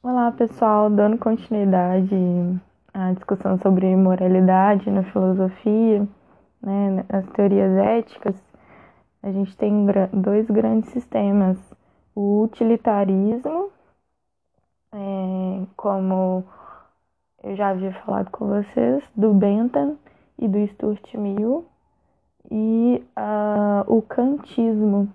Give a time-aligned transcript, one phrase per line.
[0.00, 2.14] Olá, pessoal, dando continuidade
[2.94, 6.06] à discussão sobre moralidade na filosofia,
[6.62, 8.40] né, nas teorias éticas,
[9.20, 11.58] a gente tem dois grandes sistemas:
[12.14, 13.72] o utilitarismo,
[14.92, 16.44] é, como
[17.42, 19.96] eu já havia falado com vocês, do Bentham
[20.38, 21.66] e do Stuart Mill,
[22.48, 25.12] e uh, o kantismo,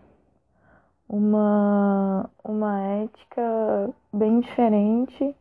[1.08, 5.36] uma, uma ética bem diferente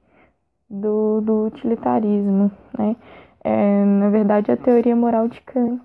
[0.68, 2.96] do, do utilitarismo, né?
[3.44, 5.84] É, na verdade, a teoria moral de Kant.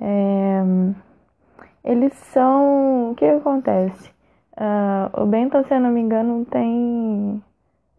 [0.00, 0.62] É,
[1.84, 3.12] eles são.
[3.12, 4.10] O que acontece?
[4.52, 7.42] Uh, o Bentham, se eu não me engano, tem.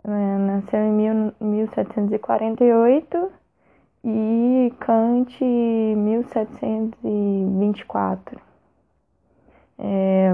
[0.03, 3.31] Né, nasceu em mil, 1748
[4.05, 8.39] e Kant 1724.
[9.79, 10.33] É,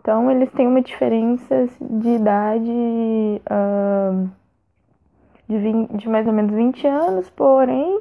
[0.00, 4.30] então, eles têm uma diferença de idade uh,
[5.46, 8.00] de, 20, de, mais ou menos 20 anos, porém,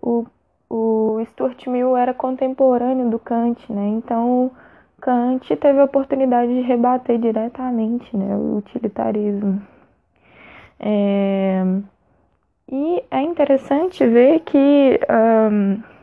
[0.00, 0.24] o,
[0.70, 3.86] o Stuart Mill era contemporâneo do Kant, né?
[3.88, 4.50] Então,
[4.98, 9.60] Kant teve a oportunidade de rebater diretamente né, o utilitarismo.
[10.80, 11.62] É,
[12.72, 14.98] e é interessante ver que.
[15.10, 15.97] Um,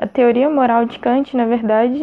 [0.00, 2.02] a teoria moral de Kant, na verdade,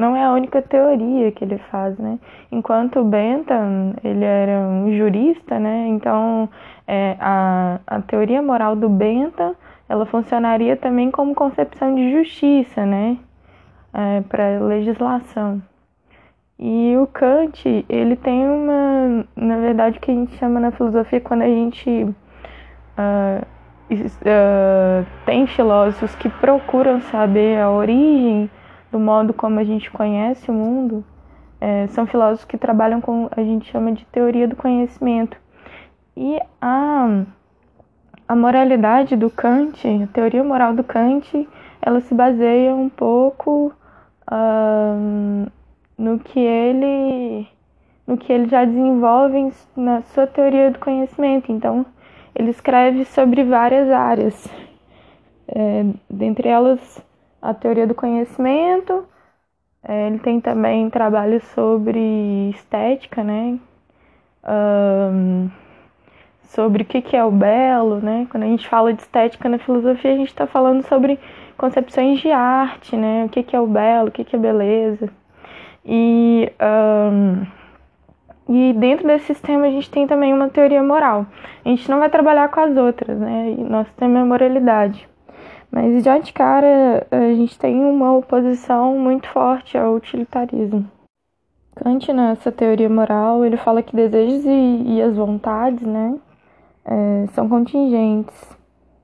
[0.00, 2.18] não é a única teoria que ele faz, né?
[2.50, 5.86] Enquanto Bentham, ele era um jurista, né?
[5.86, 6.48] Então,
[6.84, 9.54] é, a, a teoria moral do Bentham,
[9.88, 13.16] ela funcionaria também como concepção de justiça, né?
[13.94, 15.62] É, Para legislação.
[16.58, 21.20] E o Kant, ele tem uma, na verdade, o que a gente chama na filosofia
[21.20, 21.88] quando a gente
[22.98, 23.46] uh,
[24.00, 28.50] uh, tem filósofos que procuram saber a origem
[28.90, 31.04] do modo como a gente conhece o mundo.
[31.60, 35.36] É, são filósofos que trabalham com a gente chama de teoria do conhecimento.
[36.16, 37.24] E a,
[38.26, 41.48] a moralidade do Kant, a teoria moral do Kant,
[41.80, 43.72] ela se baseia um pouco
[44.30, 45.50] uh,
[45.96, 47.48] no que ele
[48.06, 51.52] no que ele já desenvolve na sua teoria do conhecimento.
[51.52, 51.86] Então,
[52.34, 54.48] ele escreve sobre várias áreas,
[55.48, 57.02] é, dentre elas
[57.40, 59.06] a teoria do conhecimento.
[59.82, 63.58] É, ele tem também trabalhos sobre estética, né?
[64.44, 65.50] Um,
[66.44, 68.26] sobre o que é o belo, né?
[68.30, 71.18] Quando a gente fala de estética na filosofia, a gente está falando sobre
[71.58, 73.24] concepções de arte, né?
[73.24, 75.10] O que é o belo, o que é beleza.
[75.84, 77.44] E um,
[78.48, 81.26] e dentro desse sistema a gente tem também uma teoria moral.
[81.64, 83.54] A gente não vai trabalhar com as outras, né?
[83.58, 85.08] Nosso tema é moralidade.
[85.70, 90.86] Mas já de cara a gente tem uma oposição muito forte ao utilitarismo.
[91.74, 96.18] Kant, nessa teoria moral, ele fala que desejos e, e as vontades, né,
[96.84, 98.58] é, são contingentes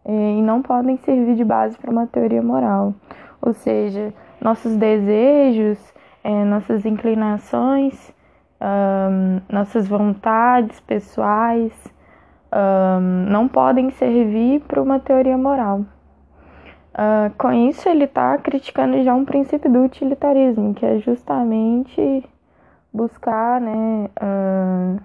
[0.05, 2.95] é, e não podem servir de base para uma teoria moral.
[3.41, 5.79] Ou seja, nossos desejos,
[6.23, 8.13] é, nossas inclinações
[8.61, 11.73] um, nossas vontades pessoais
[12.53, 15.81] um, não podem servir para uma teoria moral.
[16.95, 22.25] Uh, com isso, ele está criticando já um princípio do utilitarismo, que é justamente
[22.93, 25.01] buscar, né, uh,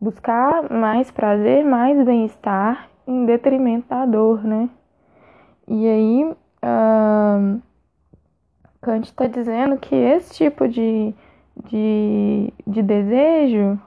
[0.00, 4.68] buscar mais prazer, mais bem-estar em detrimento da dor, né?
[5.68, 7.62] E aí, uh,
[8.80, 11.14] Kant está dizendo que esse tipo de
[11.68, 13.78] de, de desejo,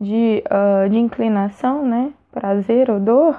[0.00, 2.12] de, uh, de inclinação, né?
[2.30, 3.38] Prazer ou dor,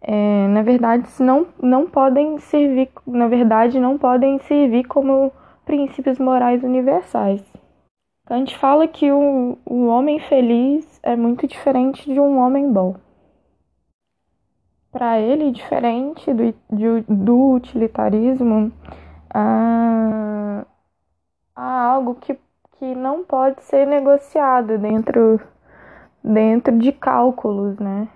[0.00, 5.32] é, na verdade não, não podem servir, na verdade não podem servir como
[5.64, 7.42] princípios morais universais.
[8.26, 12.96] Kant fala que o, o homem feliz é muito diferente de um homem bom.
[14.90, 18.72] Para ele, diferente do, de, do utilitarismo,
[19.32, 20.64] há,
[21.54, 22.38] há algo que
[22.78, 25.40] que não pode ser negociado dentro,
[26.22, 28.06] dentro de cálculos, né?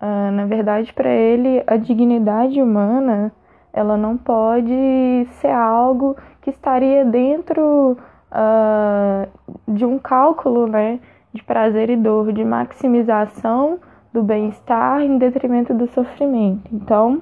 [0.00, 3.30] Uh, na verdade, para ele, a dignidade humana
[3.72, 7.98] ela não pode ser algo que estaria dentro
[8.32, 9.28] uh,
[9.68, 10.98] de um cálculo, né?
[11.32, 13.78] De prazer e dor, de maximização
[14.12, 16.70] do bem-estar em detrimento do sofrimento.
[16.72, 17.20] Então,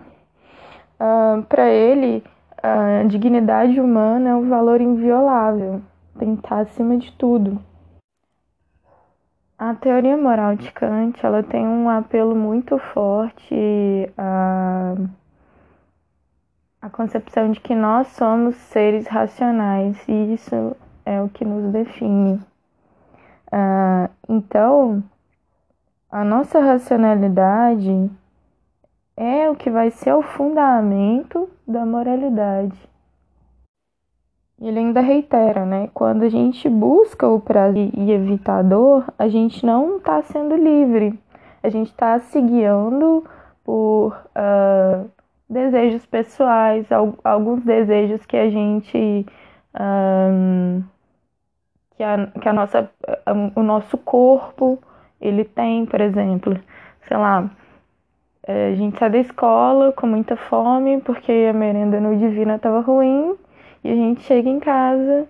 [1.00, 2.22] uh, para ele,
[2.62, 5.82] a dignidade humana é um valor inviolável
[6.24, 7.60] estar acima de tudo.
[9.58, 13.54] A teoria moral de Kant ela tem um apelo muito forte
[14.18, 14.94] à,
[16.80, 20.76] à concepção de que nós somos seres racionais e isso
[21.06, 22.40] é o que nos define.
[23.52, 25.02] Uh, então,
[26.10, 28.10] a nossa racionalidade
[29.16, 32.91] é o que vai ser o fundamento da moralidade.
[34.62, 35.90] Ele ainda reitera, né?
[35.92, 40.54] Quando a gente busca o prazer e evita a dor, a gente não está sendo
[40.54, 41.18] livre.
[41.62, 43.24] A gente está se guiando
[43.64, 45.10] por uh,
[45.50, 46.86] desejos pessoais,
[47.24, 49.26] alguns desejos que a gente.
[49.80, 50.82] Um,
[51.96, 52.90] que, a, que a nossa,
[53.56, 54.78] o nosso corpo
[55.20, 56.56] ele tem, por exemplo,
[57.08, 57.50] sei lá,
[58.44, 62.80] é, a gente sai da escola com muita fome porque a merenda no Divina estava
[62.80, 63.36] ruim
[63.84, 65.28] e a gente chega em casa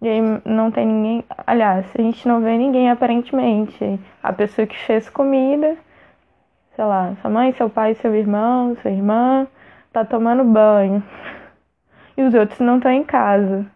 [0.00, 1.24] e aí não tem ninguém.
[1.46, 4.00] Aliás, a gente não vê ninguém aparentemente.
[4.22, 5.76] A pessoa que fez comida,
[6.74, 9.46] sei lá, sua mãe, seu pai, seu irmão, sua irmã,
[9.92, 11.02] tá tomando banho.
[12.16, 13.66] E os outros não estão em casa.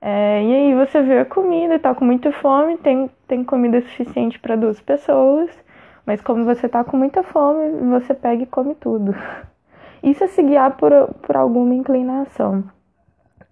[0.00, 4.38] É, e aí você vê a comida, tá com muita fome, tem, tem comida suficiente
[4.38, 5.50] para duas pessoas,
[6.04, 9.14] mas como você tá com muita fome, você pega e come tudo.
[10.04, 10.92] Isso é se guiar por,
[11.22, 12.62] por alguma inclinação.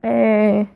[0.02, 0.66] É,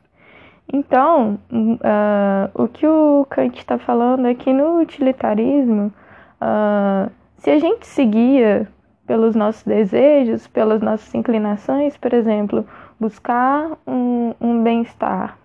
[0.73, 5.93] então, uh, o que o Kant está falando é que no utilitarismo,
[6.41, 8.67] uh, se a gente se guia
[9.05, 12.67] pelos nossos desejos, pelas nossas inclinações, por exemplo,
[12.99, 15.37] buscar um, um bem-estar,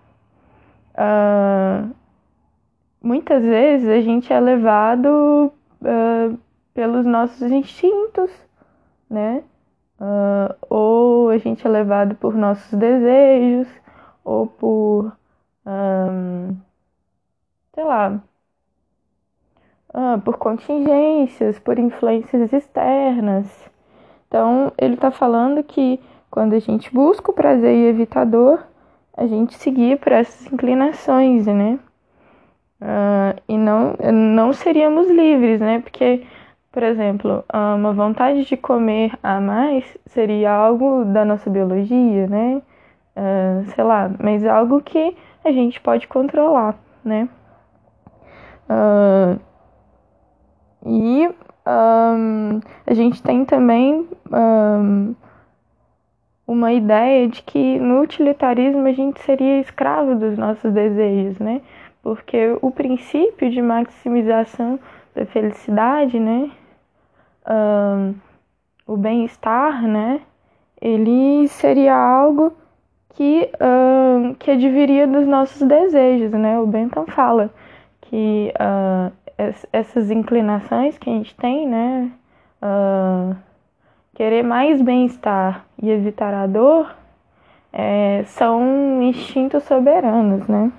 [0.93, 1.89] Uh,
[3.01, 5.51] muitas vezes a gente é levado
[6.73, 8.31] pelos nossos instintos,
[9.09, 9.43] né?
[10.03, 13.67] Uh, ou a gente é levado por nossos desejos,
[14.23, 15.13] ou por,
[15.65, 16.57] um,
[17.73, 18.21] sei lá,
[20.25, 23.47] por contingências, por influências externas.
[24.27, 28.59] Então, ele está falando que quando a gente busca o prazer e evitador,
[29.15, 31.79] a gente seguir por essas inclinações, né?
[32.81, 35.79] Uh, e não, não seríamos livres, né?
[35.79, 36.25] Porque,
[36.73, 42.63] por exemplo, uma vontade de comer a mais seria algo da nossa biologia, né?
[43.15, 45.15] Uh, sei lá, mas algo que
[45.45, 46.75] a gente pode controlar,
[47.05, 47.29] né?
[48.67, 49.39] Uh,
[50.83, 55.13] e um, a gente tem também um,
[56.47, 61.61] uma ideia de que no utilitarismo a gente seria escravo dos nossos desejos, né?
[62.01, 64.79] Porque o princípio de maximização
[65.13, 66.49] da felicidade, né?
[68.85, 70.21] O bem-estar, né?
[70.81, 72.53] Ele seria algo
[73.09, 76.59] que, um, que adviria dos nossos desejos, né?
[76.59, 77.49] O Bentham fala
[78.01, 79.11] que uh,
[79.71, 82.11] essas inclinações que a gente tem, né?
[82.61, 83.35] Uh,
[84.15, 86.93] querer mais bem-estar e evitar a dor
[87.71, 90.71] é, são instintos soberanos, né?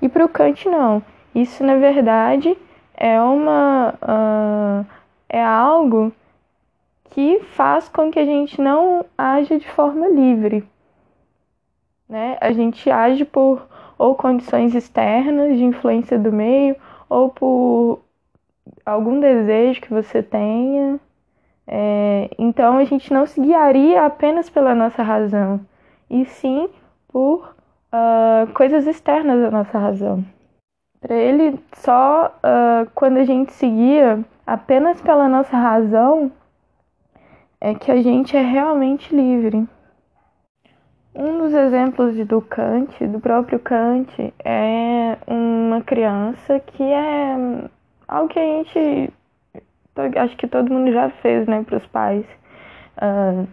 [0.00, 1.02] E para o Kant não.
[1.34, 2.56] Isso na verdade
[2.94, 4.86] é uma uh,
[5.32, 6.12] é algo
[7.06, 10.64] que faz com que a gente não age de forma livre,
[12.08, 12.38] né?
[12.40, 13.66] A gente age por
[13.98, 16.76] ou condições externas de influência do meio
[17.08, 18.00] ou por
[18.86, 21.00] algum desejo que você tenha
[21.66, 25.60] é, então a gente não se guiaria apenas pela nossa razão,
[26.10, 26.68] e sim
[27.08, 27.54] por
[27.92, 30.24] uh, coisas externas à nossa razão.
[31.00, 36.30] Para ele, só uh, quando a gente se guia apenas pela nossa razão
[37.60, 39.66] é que a gente é realmente livre.
[41.14, 47.36] Um dos exemplos do Kant, do próprio Kant, é uma criança que é
[48.08, 49.12] algo que a gente
[50.18, 52.24] acho que todo mundo já fez, né, para os pais.
[52.96, 53.46] Uh,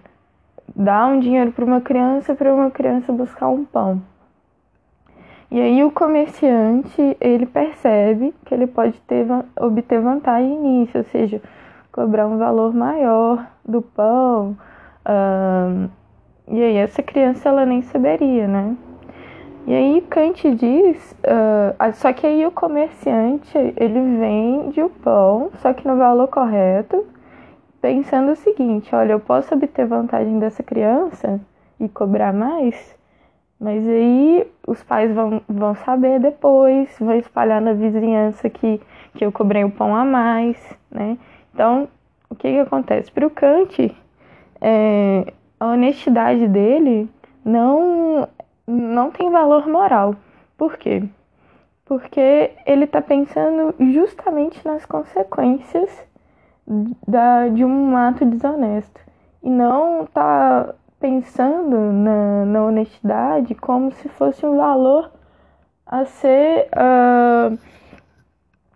[0.76, 4.02] dar um dinheiro para uma criança para uma criança buscar um pão.
[5.52, 9.26] E aí o comerciante, ele percebe que ele pode ter,
[9.60, 11.42] obter vantagem nisso, ou seja,
[11.92, 14.56] cobrar um valor maior do pão.
[16.48, 18.76] E aí essa criança, ela nem saberia, né?
[19.66, 25.74] E aí Kant diz, uh, só que aí o comerciante ele vende o pão, só
[25.74, 27.06] que no valor correto,
[27.80, 31.40] pensando o seguinte, olha, eu posso obter vantagem dessa criança
[31.80, 32.98] e cobrar mais,
[33.60, 38.80] mas aí os pais vão, vão saber depois, vão espalhar na vizinhança que,
[39.16, 40.58] que eu cobrei o pão a mais,
[40.90, 41.18] né?
[41.54, 41.90] Então,
[42.30, 43.12] o que que acontece?
[43.12, 43.94] Para o Kant,
[44.62, 47.10] é, a honestidade dele
[47.44, 48.28] não
[48.66, 50.16] não tem valor moral.
[50.56, 51.04] Por quê?
[51.86, 55.90] Porque ele está pensando justamente nas consequências
[57.08, 59.02] da, de um ato desonesto
[59.42, 65.12] e não está pensando na, na honestidade como se fosse um valor
[65.86, 67.58] a ser, uh,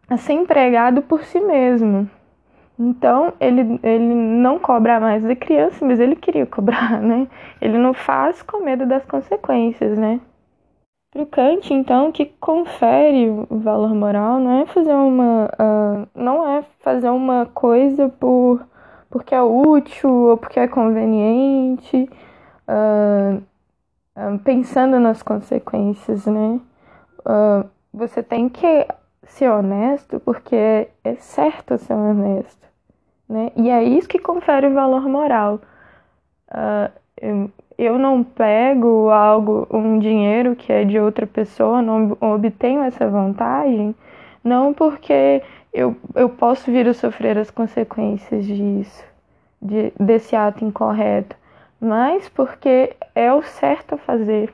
[0.09, 2.09] a ser empregado por si mesmo.
[2.79, 7.27] Então, ele, ele não cobra mais da criança, mas ele queria cobrar, né?
[7.61, 10.19] Ele não faz com medo das consequências, né?
[11.11, 16.63] Para o Kant, então, que confere valor moral não é fazer uma, uh, não é
[16.79, 18.65] fazer uma coisa por
[19.13, 22.09] porque é útil ou porque é conveniente,
[22.67, 23.37] uh,
[24.17, 26.59] uh, pensando nas consequências, né?
[27.93, 28.87] você tem que
[29.27, 32.67] ser honesto porque é, certo ser honesto,
[33.29, 33.51] né?
[33.55, 35.61] E é isso que confere o valor moral.
[36.49, 43.07] Uh, eu não pego algo, um dinheiro que é de outra pessoa, não obtenho essa
[43.07, 43.95] vantagem,
[44.43, 45.41] não porque
[45.73, 49.03] eu, eu posso vir a sofrer as consequências disso,
[49.61, 51.35] de, desse ato incorreto,
[51.79, 54.53] mas porque é o certo a fazer.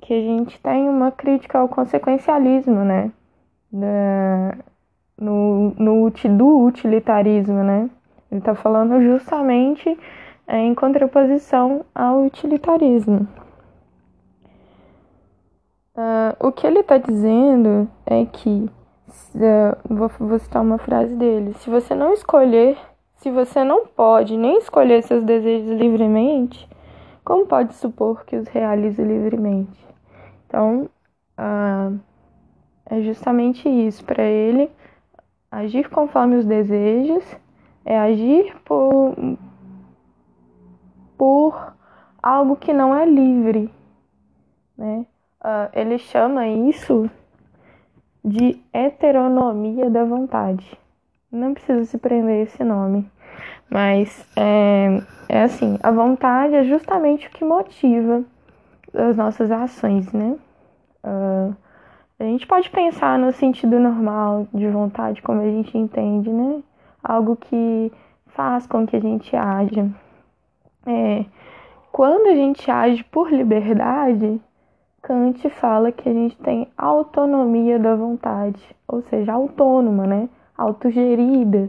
[0.00, 3.12] Que a gente tem uma crítica ao consequencialismo, né?
[3.70, 4.56] Da,
[5.18, 7.88] no, no, do utilitarismo, né?
[8.30, 9.96] Ele está falando justamente
[10.48, 13.28] em contraposição ao utilitarismo.
[15.94, 18.70] Uh, o que ele está dizendo é que,
[19.34, 22.78] uh, vou, vou citar uma frase dele: se você não escolher,
[23.16, 26.66] se você não pode nem escolher seus desejos livremente,
[27.22, 29.86] como pode supor que os realize livremente?
[30.46, 30.88] Então,
[31.38, 32.00] uh,
[32.86, 34.70] é justamente isso para ele.
[35.50, 37.24] Agir conforme os desejos
[37.84, 39.14] é agir por,
[41.18, 41.74] por
[42.22, 43.70] algo que não é livre.
[44.76, 45.06] Né?
[45.42, 47.10] Uh, ele chama isso
[48.24, 50.78] de heteronomia da vontade.
[51.30, 53.10] Não precisa se prender a esse nome,
[53.68, 58.22] mas é, é assim: a vontade é justamente o que motiva
[58.94, 60.36] as nossas ações, né?
[61.02, 61.56] Uh,
[62.20, 66.62] a gente pode pensar no sentido normal de vontade, como a gente entende, né?
[67.02, 67.90] Algo que
[68.26, 69.90] faz com que a gente haja.
[70.86, 71.24] É,
[71.90, 74.40] quando a gente age por liberdade,
[75.02, 80.28] Kant fala que a gente tem autonomia da vontade, ou seja, autônoma, né?
[80.56, 81.68] Autogerida,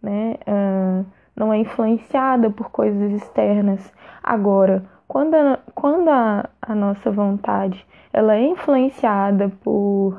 [0.00, 0.36] né?
[0.46, 1.04] Uh,
[1.34, 3.92] não é influenciada por coisas externas.
[4.22, 10.14] Agora, quando a, quando a, a nossa vontade ela é influenciada por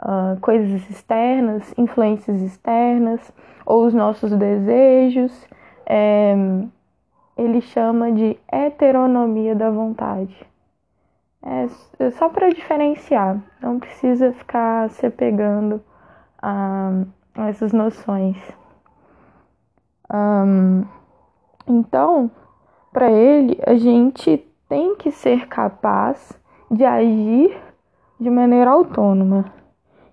[0.00, 3.32] uh, coisas externas, influências externas,
[3.64, 5.46] ou os nossos desejos,
[5.86, 6.34] é,
[7.36, 10.49] ele chama de heteronomia da vontade.
[11.42, 11.68] É,
[11.98, 15.82] é só para diferenciar, não precisa ficar se apegando
[16.40, 16.90] a,
[17.34, 18.36] a essas noções.
[20.12, 20.84] Um,
[21.66, 22.30] então,
[22.92, 26.38] para ele, a gente tem que ser capaz
[26.70, 27.56] de agir
[28.18, 29.46] de maneira autônoma.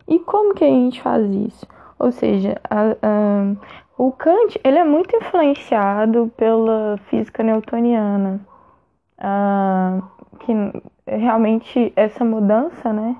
[0.07, 1.67] E como que a gente faz isso?
[1.99, 3.55] Ou seja, a, a,
[3.97, 8.39] o Kant ele é muito influenciado pela física newtoniana,
[9.19, 10.03] uh,
[10.39, 10.53] que
[11.07, 13.15] realmente essa mudança, né,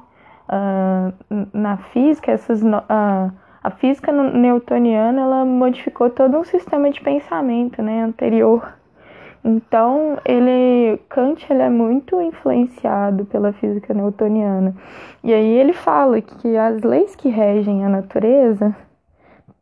[0.49, 7.81] uh, na física, essas, uh, a física newtoniana ela modificou todo um sistema de pensamento,
[7.81, 8.75] né, anterior.
[9.43, 14.75] Então, ele Kant ele é muito influenciado pela física newtoniana.
[15.23, 18.75] E aí ele fala que as leis que regem a natureza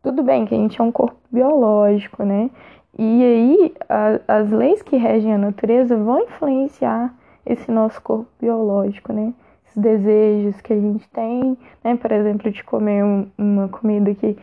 [0.06, 2.52] tudo bem que a gente é um corpo biológico, né?
[2.96, 7.12] E aí a, as leis que regem a natureza vão influenciar
[7.46, 9.34] esse nosso corpo biológico, né?
[9.66, 11.96] Esses desejos que a gente tem, né?
[11.96, 14.38] Por exemplo, de comer um, uma comida que,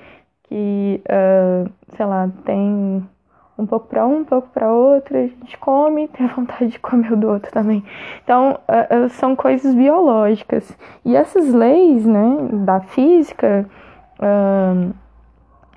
[0.45, 3.03] que uh, sei lá, tem
[3.59, 7.13] um pouco para um, um pouco para outro, a gente come, tem vontade de comer
[7.13, 7.85] o do outro também.
[8.25, 10.77] Então, uh, uh, são coisas biológicas.
[11.05, 13.69] E essas leis, né, da física,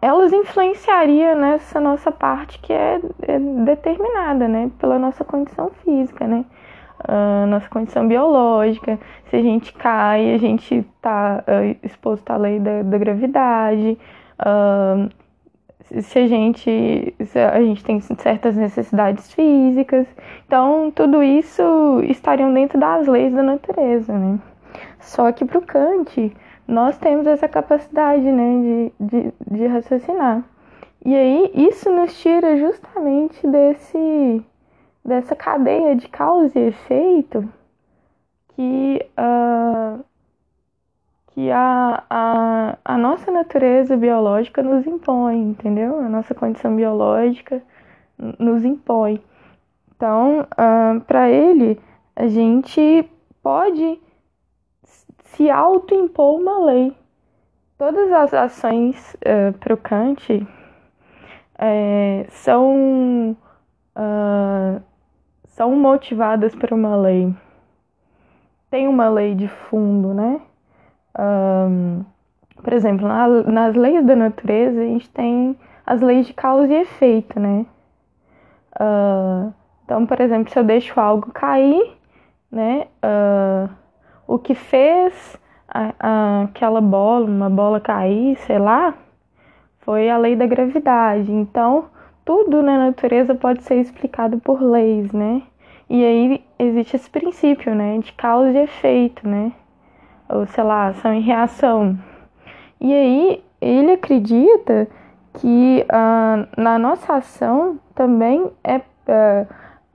[0.05, 6.45] elas influenciariam nessa nossa parte que é, é determinada, né, pela nossa condição física, né,
[7.07, 8.99] uh, nossa condição biológica.
[9.29, 13.97] Se a gente cai, a gente está uh, exposto à lei da, da gravidade.
[14.39, 15.09] Uh,
[16.01, 20.07] se a gente se a gente tem certas necessidades físicas,
[20.47, 24.39] então tudo isso estariam dentro das leis da natureza, né?
[24.99, 26.35] Só que para o Kant
[26.67, 30.43] nós temos essa capacidade né, de, de, de raciocinar.
[31.05, 34.43] E aí isso nos tira justamente desse,
[35.05, 37.47] dessa cadeia de causa e efeito
[38.49, 40.03] que, uh,
[41.27, 45.99] que a, a, a nossa natureza biológica nos impõe, entendeu?
[45.99, 47.61] A nossa condição biológica
[48.39, 49.21] nos impõe.
[49.95, 51.79] Então, uh, para ele,
[52.15, 53.09] a gente
[53.43, 54.01] pode
[55.23, 56.95] se autoimpor uma lei.
[57.77, 60.47] Todas as ações uh, para o Kant
[61.57, 63.37] é, são,
[63.95, 64.81] uh,
[65.55, 67.33] são motivadas por uma lei.
[68.69, 70.41] Tem uma lei de fundo, né?
[71.17, 72.03] Um,
[72.61, 76.81] por exemplo, na, nas leis da natureza, a gente tem as leis de causa e
[76.81, 77.65] efeito, né?
[78.75, 79.53] Uh,
[79.85, 81.95] então, por exemplo, se eu deixo algo cair,
[82.51, 82.87] né?
[83.01, 83.69] Uh,
[84.27, 88.93] o que fez a, a, aquela bola, uma bola cair, sei lá,
[89.79, 91.31] foi a lei da gravidade.
[91.31, 91.85] Então,
[92.25, 95.43] tudo na natureza pode ser explicado por leis, né?
[95.87, 99.51] E aí existe esse princípio, né, de causa e efeito, né?
[100.27, 101.97] Ou sei lá, ação e reação.
[102.81, 104.87] E aí ele acredita
[105.33, 109.47] que uh, na nossa ação também é uh,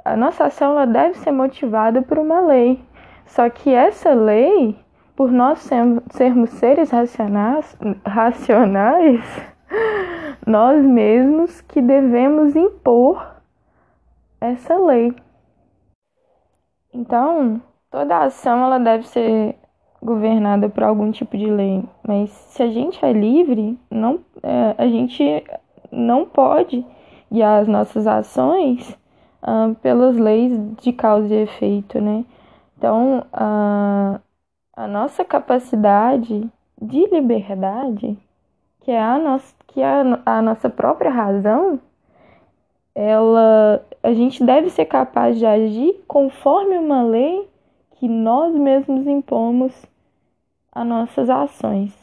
[0.05, 2.81] a nossa ação ela deve ser motivada por uma lei.
[3.27, 4.77] Só que essa lei,
[5.15, 5.69] por nós
[6.11, 9.21] sermos seres racionais, racionais
[10.47, 13.37] nós mesmos que devemos impor
[14.41, 15.15] essa lei.
[16.93, 19.57] Então, toda ação ela deve ser
[20.03, 24.87] governada por algum tipo de lei, mas se a gente é livre, não, é, a
[24.87, 25.45] gente
[25.93, 26.85] não pode
[27.31, 28.99] guiar as nossas ações
[29.43, 32.25] uh, pelas leis de causa e efeito, né?
[32.77, 34.21] Então, a,
[34.75, 38.17] a nossa capacidade de liberdade,
[38.81, 41.81] que é a nossa, que a, a nossa própria razão,
[42.95, 47.49] ela, a gente deve ser capaz de agir conforme uma lei
[47.93, 49.87] que nós mesmos impomos
[50.73, 51.95] a nossas ações.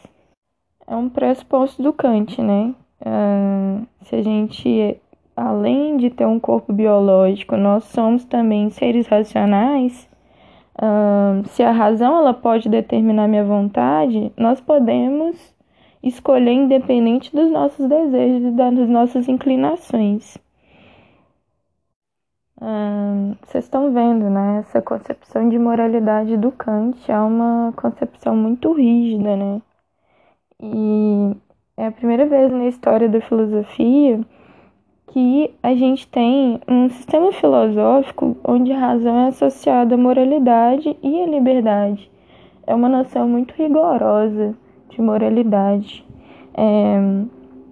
[0.85, 2.73] É um pressuposto do Kant, né?
[3.01, 4.97] Uh, se a gente,
[5.35, 10.09] além de ter um corpo biológico, nós somos também seres racionais,
[10.79, 15.56] uh, se a razão ela pode determinar minha vontade, nós podemos
[16.07, 20.37] escolher independente dos nossos desejos e das nossas inclinações
[23.47, 24.59] vocês estão vendo, né?
[24.59, 29.61] Essa concepção de moralidade do Kant é uma concepção muito rígida, né?
[30.59, 31.35] E
[31.77, 34.19] é a primeira vez na história da filosofia
[35.07, 41.21] que a gente tem um sistema filosófico onde a razão é associada à moralidade e
[41.21, 42.11] à liberdade.
[42.65, 44.55] É uma noção muito rigorosa
[44.89, 46.05] de moralidade.
[46.53, 46.97] É,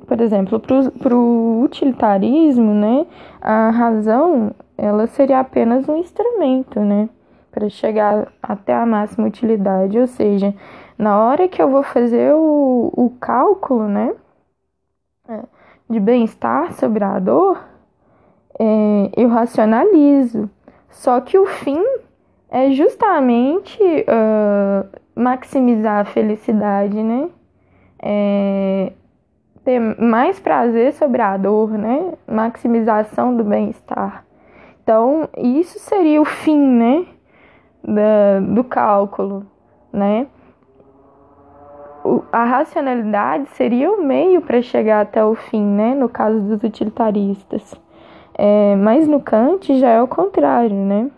[0.06, 3.06] por exemplo, para o utilitarismo, né,
[3.42, 7.10] a razão ela seria apenas um instrumento, né,
[7.52, 9.98] para chegar até a máxima utilidade.
[9.98, 10.54] Ou seja,
[10.98, 14.14] na hora que eu vou fazer o, o cálculo, né,
[15.28, 15.44] é,
[15.90, 17.64] de bem-estar sobre a dor,
[18.60, 20.50] é, eu racionalizo.
[20.90, 21.84] Só que o fim
[22.50, 27.30] é justamente uh, maximizar a felicidade, né?
[28.00, 28.92] É,
[29.64, 32.14] ter mais prazer sobre a dor, né?
[32.28, 34.26] Maximização do bem-estar.
[34.84, 37.06] Então, isso seria o fim, né?
[37.84, 39.46] Da, do cálculo,
[39.92, 40.28] né?
[42.32, 45.96] A racionalidade seria o meio para chegar até o fim, né?
[45.96, 47.74] No caso dos utilitaristas.
[48.38, 51.10] É, mas no Kant já é o contrário, né?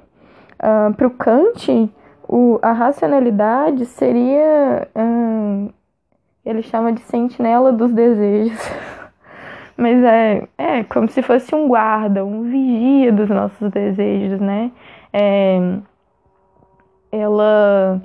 [0.57, 1.91] Uh, para o Kant,
[2.27, 4.87] o, a racionalidade seria.
[4.95, 5.73] Uh,
[6.45, 8.59] ele chama de sentinela dos desejos.
[9.75, 14.71] Mas é, é como se fosse um guarda, um vigia dos nossos desejos, né?
[15.13, 15.59] É,
[17.11, 18.01] ela,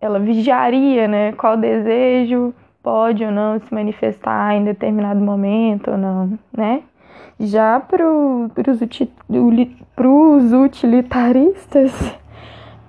[0.00, 1.32] ela vigiaria, né?
[1.32, 6.82] Qual desejo pode ou não se manifestar em determinado momento ou não, né?
[7.40, 8.04] Já para
[10.06, 11.92] os utilitaristas,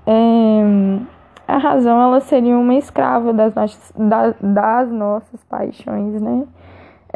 [0.06, 0.64] é,
[1.48, 6.48] a razão ela seria uma escrava das nossas, das, das nossas paixões, né?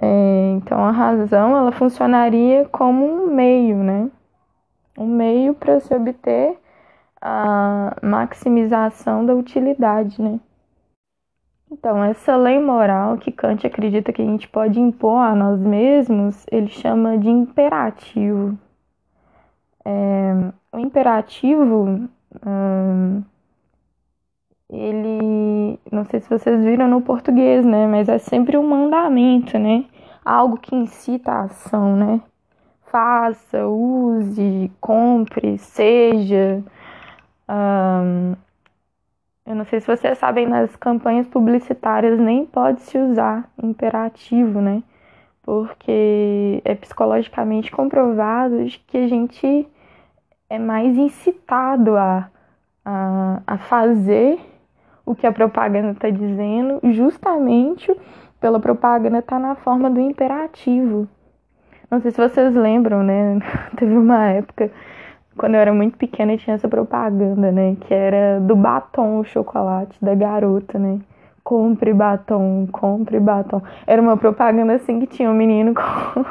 [0.01, 4.09] É, então a razão ela funcionaria como um meio, né?
[4.97, 6.57] Um meio para se obter
[7.21, 10.39] a maximização da utilidade, né?
[11.71, 16.45] Então, essa lei moral que Kant acredita que a gente pode impor a nós mesmos,
[16.51, 18.57] ele chama de imperativo.
[19.85, 22.09] É, o imperativo,
[24.69, 29.85] ele, não sei se vocês viram no português, né, mas é sempre um mandamento, né?
[30.23, 32.21] Algo que incita a ação, né?
[32.91, 36.63] Faça, use, compre, seja.
[39.45, 44.83] Eu não sei se vocês sabem, nas campanhas publicitárias nem pode se usar imperativo, né?
[45.41, 49.67] Porque é psicologicamente comprovado que a gente
[50.49, 52.29] é mais incitado a,
[52.83, 54.39] a, a fazer
[55.05, 57.95] o que a propaganda está dizendo, justamente
[58.39, 61.07] pela propaganda tá na forma do imperativo.
[61.89, 63.39] Não sei se vocês lembram, né?
[63.75, 64.71] Teve uma época,
[65.37, 67.75] quando eu era muito pequena, tinha essa propaganda, né?
[67.81, 70.99] Que era do batom, o chocolate da garota, né?
[71.43, 73.61] Compre batom, compre batom.
[73.87, 75.73] Era uma propaganda assim que tinha um menino
[76.13, 76.25] com...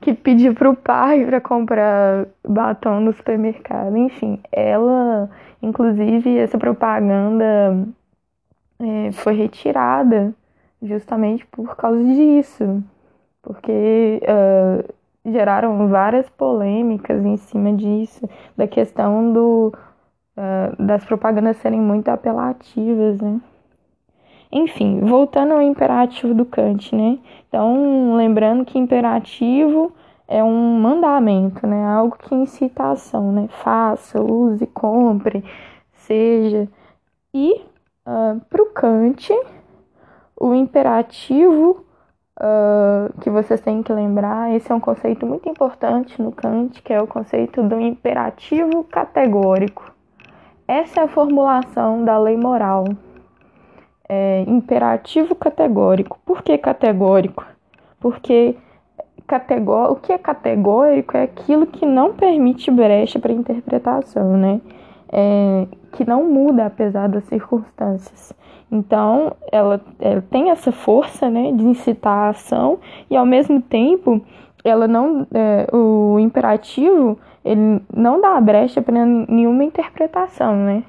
[0.00, 3.96] que pediu pro pai para comprar batom no supermercado.
[3.96, 5.30] Enfim, ela,
[5.62, 7.86] inclusive, essa propaganda
[8.78, 10.34] é, foi retirada
[10.82, 12.82] justamente por causa disso
[13.46, 14.94] porque uh,
[15.24, 19.72] geraram várias polêmicas em cima disso, da questão do,
[20.36, 23.40] uh, das propagandas serem muito apelativas, né?
[24.56, 27.18] Enfim, voltando ao imperativo do Kant, né?
[27.46, 29.92] Então, lembrando que imperativo
[30.26, 31.84] é um mandamento, né?
[31.84, 33.48] Algo que incita a ação, né?
[33.62, 35.44] Faça, use, compre,
[35.92, 36.66] seja.
[37.34, 37.62] E uh,
[38.06, 39.30] ah, para o Kant,
[40.40, 41.84] o imperativo
[42.40, 44.54] uh, que vocês têm que lembrar.
[44.54, 49.92] Esse é um conceito muito importante no Kant, que é o conceito do imperativo categórico.
[50.66, 52.86] Essa é a formulação da lei moral.
[54.08, 56.18] É, imperativo categórico.
[56.24, 57.44] Por que categórico?
[57.98, 58.56] Porque
[59.26, 64.60] categó o que é categórico é aquilo que não permite brecha para interpretação, né?
[65.12, 68.32] É, que não muda apesar das circunstâncias.
[68.70, 74.20] Então, ela, ela tem essa força né, de incitar a ação e, ao mesmo tempo,
[74.64, 80.82] ela não é, o imperativo ele não dá brecha para nenhuma interpretação, né?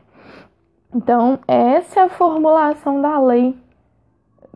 [0.98, 3.56] Então, essa é a formulação da lei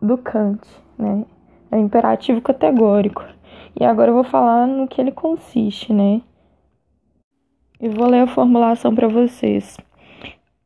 [0.02, 0.60] do Kant,
[0.98, 1.24] né?
[1.70, 3.22] É o imperativo categórico.
[3.78, 6.20] E agora eu vou falar no que ele consiste, né?
[7.80, 9.78] E vou ler a formulação para vocês.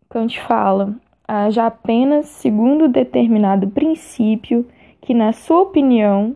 [0.08, 0.94] Kant fala:
[1.28, 4.66] haja apenas segundo determinado princípio
[5.02, 6.34] que, na sua opinião,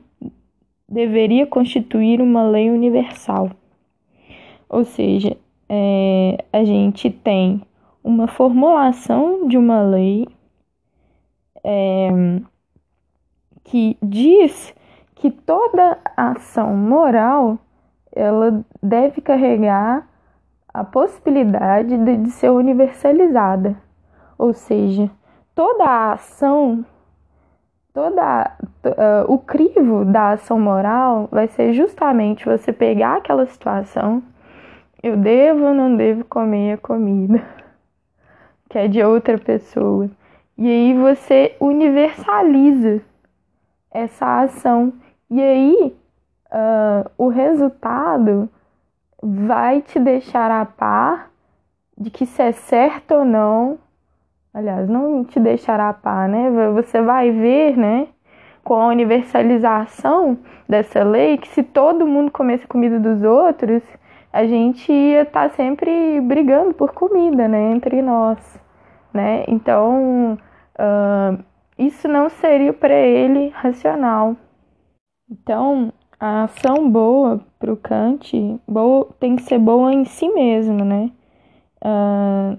[0.86, 3.48] deveria constituir uma lei universal.
[4.68, 5.34] Ou seja,
[5.66, 7.62] é, a gente tem
[8.02, 10.26] uma formulação de uma lei
[11.62, 12.08] é,
[13.64, 14.74] que diz
[15.14, 17.58] que toda ação moral
[18.12, 20.08] ela deve carregar
[20.72, 23.76] a possibilidade de, de ser universalizada.
[24.38, 25.10] Ou seja,
[25.54, 26.84] toda a ação,
[27.92, 34.22] toda uh, o crivo da ação moral vai ser justamente você pegar aquela situação,
[35.02, 37.59] eu devo ou não devo comer a comida
[38.70, 40.08] que é de outra pessoa.
[40.56, 43.02] E aí você universaliza
[43.90, 44.94] essa ação.
[45.30, 45.94] E aí
[46.46, 48.48] uh, o resultado
[49.22, 51.30] vai te deixar a par
[51.98, 53.78] de que se é certo ou não
[54.52, 56.50] aliás, não te deixará a par, né?
[56.74, 58.08] Você vai ver, né,
[58.64, 63.82] com a universalização dessa lei, que se todo mundo comesse comida dos outros,
[64.32, 68.59] a gente ia estar tá sempre brigando por comida, né, entre nós,
[69.12, 69.44] né?
[69.48, 70.34] Então,
[70.78, 71.44] uh,
[71.78, 74.36] isso não seria para ele racional.
[75.30, 80.84] Então, a ação boa para o Kant boa, tem que ser boa em si mesma,
[80.84, 81.10] né?
[81.82, 82.58] Uh,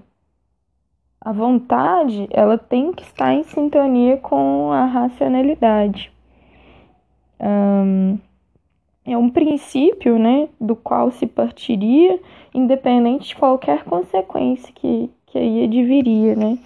[1.24, 6.12] a vontade, ela tem que estar em sintonia com a racionalidade.
[7.40, 8.18] Um,
[9.04, 12.20] é um princípio, né, do qual se partiria,
[12.52, 16.58] independente de qualquer consequência que, que aí adviria, né.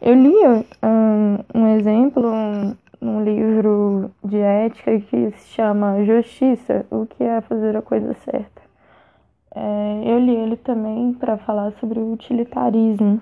[0.00, 0.34] Eu li
[0.82, 7.40] um, um exemplo um, num livro de ética que se chama Justiça, o que é
[7.40, 8.60] fazer a coisa certa.
[9.54, 13.20] É, eu li ele também para falar sobre o utilitarismo.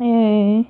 [0.00, 0.64] É,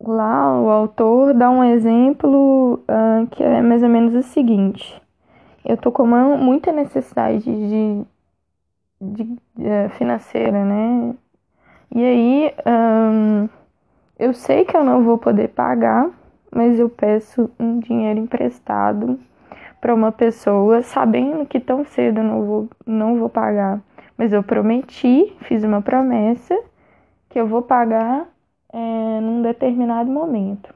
[0.00, 5.00] lá o autor dá um exemplo uh, que é mais ou menos o seguinte:
[5.64, 8.04] eu tô com muita necessidade de,
[9.00, 11.14] de, de uh, financeira, né?
[11.94, 12.54] E aí
[14.18, 16.10] eu sei que eu não vou poder pagar,
[16.50, 19.18] mas eu peço um dinheiro emprestado
[19.80, 23.80] para uma pessoa, sabendo que tão cedo eu não vou, não vou pagar.
[24.16, 26.58] Mas eu prometi, fiz uma promessa
[27.28, 28.28] que eu vou pagar
[28.72, 30.72] é, num determinado momento.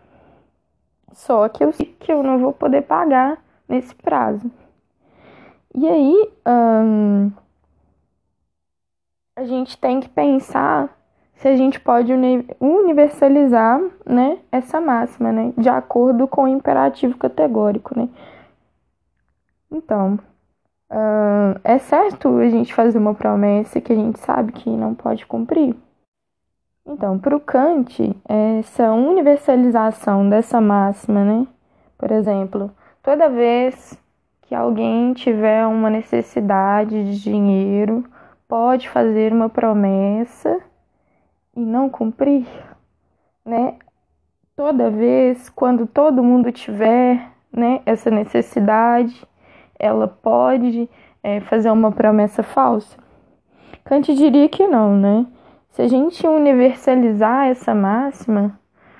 [1.13, 4.51] Só que eu sei que eu não vou poder pagar nesse prazo.
[5.75, 6.33] E aí,
[9.37, 10.96] a gente tem que pensar
[11.37, 12.13] se a gente pode
[12.61, 17.99] universalizar né, essa máxima, né, de acordo com o imperativo categórico.
[17.99, 18.09] Né?
[19.71, 20.19] Então,
[21.63, 25.77] é certo a gente fazer uma promessa que a gente sabe que não pode cumprir?
[26.87, 31.47] Então, para o Kant, essa universalização dessa máxima, né?
[31.99, 32.71] Por exemplo,
[33.03, 33.99] toda vez
[34.43, 38.05] que alguém tiver uma necessidade de dinheiro,
[38.47, 40.61] pode fazer uma promessa
[41.57, 42.47] e não cumprir,
[43.45, 43.75] né?
[44.55, 49.27] Toda vez quando todo mundo tiver, né, essa necessidade,
[49.79, 50.89] ela pode
[51.23, 52.97] é, fazer uma promessa falsa.
[53.85, 55.27] Kant diria que não, né?
[55.71, 58.59] Se a gente universalizar essa máxima,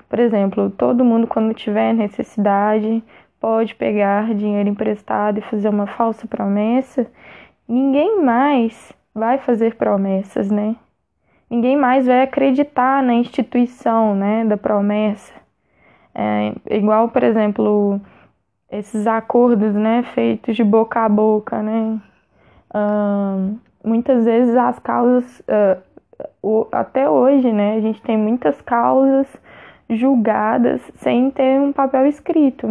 [0.09, 3.03] por exemplo, todo mundo quando tiver necessidade
[3.39, 7.07] pode pegar dinheiro emprestado e fazer uma falsa promessa,
[7.67, 10.75] ninguém mais vai fazer promessas, né?
[11.49, 15.33] Ninguém mais vai acreditar na instituição, né, da promessa.
[16.13, 18.01] É, igual, por exemplo,
[18.71, 21.99] esses acordos, né, feitos de boca a boca, né?
[22.73, 25.81] Uh, muitas vezes as causas, uh,
[26.41, 29.27] o, até hoje, né, a gente tem muitas causas
[29.89, 32.67] julgadas sem ter um papel escrito.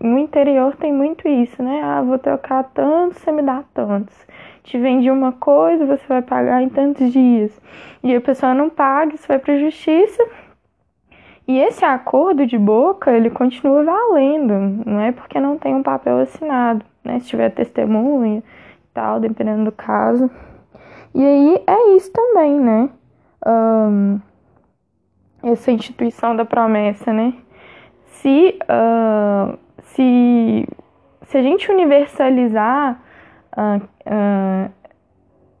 [0.00, 1.80] No interior tem muito isso, né?
[1.82, 4.14] Ah, vou trocar tanto, você me dá tantos.
[4.62, 7.60] Te vendi uma coisa, você vai pagar em tantos dias.
[8.02, 10.24] E a pessoa não paga, isso vai para a justiça.
[11.46, 16.18] E esse acordo de boca, ele continua valendo, não é porque não tem um papel
[16.18, 17.18] assinado, né?
[17.18, 20.30] Se tiver testemunha e tal, dependendo do caso.
[21.14, 22.88] E aí é isso também, né?
[23.44, 24.20] Um,
[25.42, 27.34] essa instituição da promessa, né?
[28.04, 30.68] Se, uh, se,
[31.22, 33.00] se a gente universalizar
[33.52, 33.86] uh,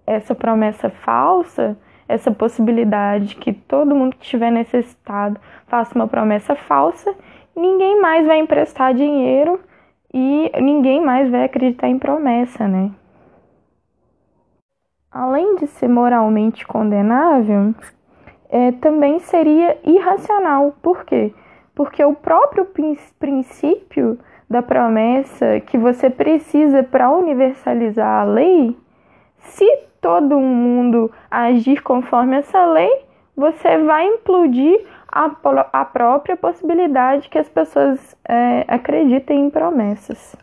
[0.06, 1.76] essa promessa falsa,
[2.08, 7.14] essa possibilidade que todo mundo que estiver necessitado faça uma promessa falsa,
[7.56, 9.60] ninguém mais vai emprestar dinheiro
[10.12, 12.90] e ninguém mais vai acreditar em promessa, né?
[15.10, 17.74] Além de ser moralmente condenável,
[18.48, 20.74] é, também seria irracional.
[20.82, 21.34] Por quê?
[21.74, 22.66] Porque o próprio
[23.18, 24.18] princípio
[24.52, 28.76] da promessa que você precisa para universalizar a lei,
[29.38, 29.66] se
[30.00, 35.30] todo mundo agir conforme essa lei, você vai implodir a,
[35.72, 40.36] a própria possibilidade que as pessoas é, acreditem em promessas.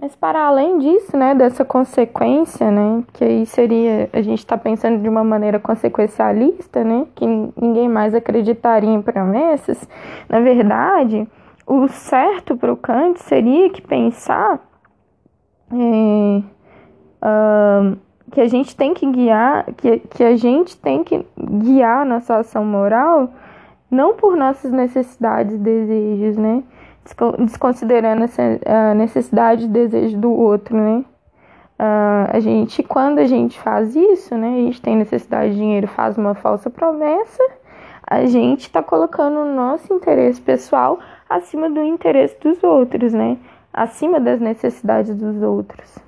[0.00, 5.02] Mas para além disso, né, dessa consequência, né, que aí seria, a gente está pensando
[5.02, 9.88] de uma maneira consequencialista, né, que ninguém mais acreditaria em promessas,
[10.28, 11.26] na verdade,
[11.68, 14.58] o certo para o Kant seria que pensar
[15.70, 16.42] é,
[17.22, 17.96] uh,
[18.32, 22.64] que a gente tem que guiar, que, que a gente tem que guiar nossa ação
[22.64, 23.30] moral
[23.90, 26.62] não por nossas necessidades e desejos, né,
[27.38, 28.24] desconsiderando
[28.66, 31.04] a necessidade e desejo do outro, né?
[31.80, 35.86] Uh, a gente, quando a gente faz isso, né, a gente tem necessidade de dinheiro,
[35.86, 37.42] faz uma falsa promessa,
[38.04, 43.38] a gente está colocando o nosso interesse pessoal acima do interesse dos outros, né?
[43.72, 45.98] Acima das necessidades dos outros.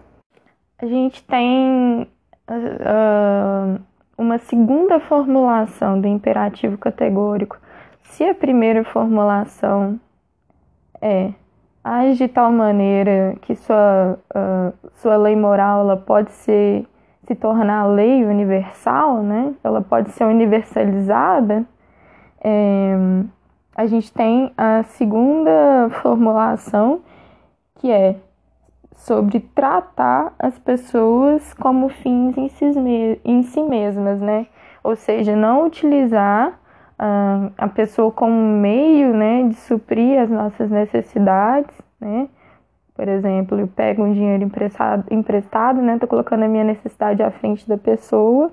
[0.80, 2.08] A gente tem
[2.48, 3.80] uh,
[4.16, 7.58] uma segunda formulação do imperativo categórico.
[8.02, 10.00] Se a primeira formulação
[11.00, 11.32] é
[11.82, 16.86] age de tal maneira que sua, uh, sua lei moral ela pode ser
[17.26, 19.54] se tornar lei universal, né?
[19.62, 21.64] Ela pode ser universalizada.
[22.42, 22.96] É,
[23.74, 27.00] a gente tem a segunda formulação
[27.76, 28.16] que é
[28.94, 32.64] sobre tratar as pessoas como fins em si,
[33.24, 34.46] em si mesmas, né?
[34.82, 36.58] Ou seja, não utilizar
[37.56, 42.28] a pessoa como meio né, de suprir as nossas necessidades, né?
[42.94, 45.98] Por exemplo, eu pego um dinheiro emprestado, emprestado né?
[45.98, 48.52] Tô colocando a minha necessidade à frente da pessoa,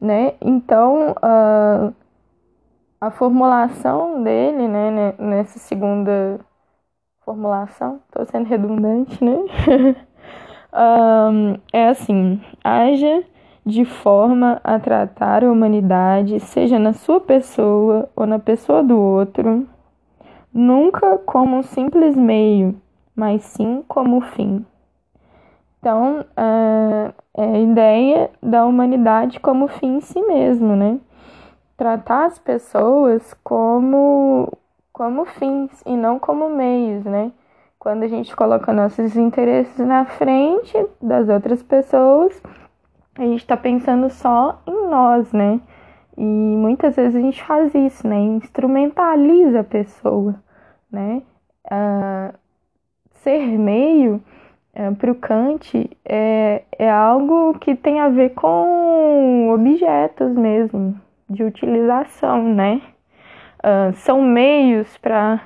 [0.00, 0.34] né?
[0.40, 1.92] Então, uh,
[3.00, 5.14] a formulação dele, né?
[5.18, 6.40] Nessa segunda
[7.24, 9.36] formulação, tô sendo redundante, né?
[10.72, 13.24] um, é assim, haja
[13.64, 19.66] de forma a tratar a humanidade, seja na sua pessoa ou na pessoa do outro,
[20.54, 22.80] nunca como um simples meio,
[23.14, 24.64] mas sim como fim.
[25.80, 30.98] Então, é a ideia da humanidade como fim em si mesmo, né?
[31.76, 34.52] Tratar as pessoas como,
[34.92, 37.32] como fins e não como meios, né?
[37.78, 42.42] Quando a gente coloca nossos interesses na frente das outras pessoas,
[43.14, 45.60] a gente está pensando só em nós, né?
[46.16, 48.16] E muitas vezes a gente faz isso, né?
[48.16, 50.34] Instrumentaliza a pessoa,
[50.90, 51.22] né?
[51.66, 52.34] Uh,
[53.22, 54.22] ser meio
[54.74, 61.42] uh, para o Kant é, é algo que tem a ver com objetos mesmo, de
[61.44, 62.80] utilização, né?
[63.58, 65.40] Uh, são meios para,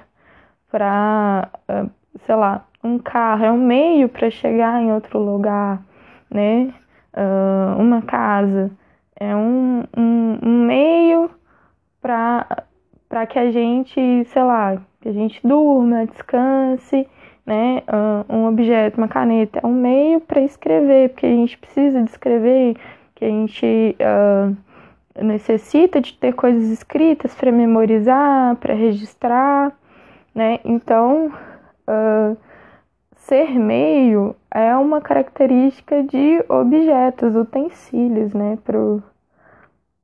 [1.69, 1.91] uh,
[2.27, 5.83] sei lá, um carro é um meio para chegar em outro lugar,
[6.31, 6.73] né?
[7.15, 8.71] Uh, uma casa
[9.17, 11.31] é um, um, um meio
[12.01, 17.07] para que a gente, sei lá, que a gente durma, descanse,
[17.45, 17.83] né?
[17.89, 22.11] Uh, um objeto, uma caneta é um meio para escrever, porque a gente precisa de
[22.11, 22.77] escrever,
[23.15, 24.57] que a gente uh,
[25.17, 29.73] necessita de ter coisas escritas para memorizar, para registrar,
[30.35, 30.61] né?
[30.65, 31.33] Então,
[31.89, 32.37] uh,
[33.17, 38.59] ser meio é uma característica de objetos, utensílios, né?
[38.65, 39.03] Pro,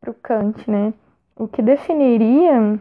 [0.00, 0.92] pro Kant, né?
[1.36, 2.80] O que definiria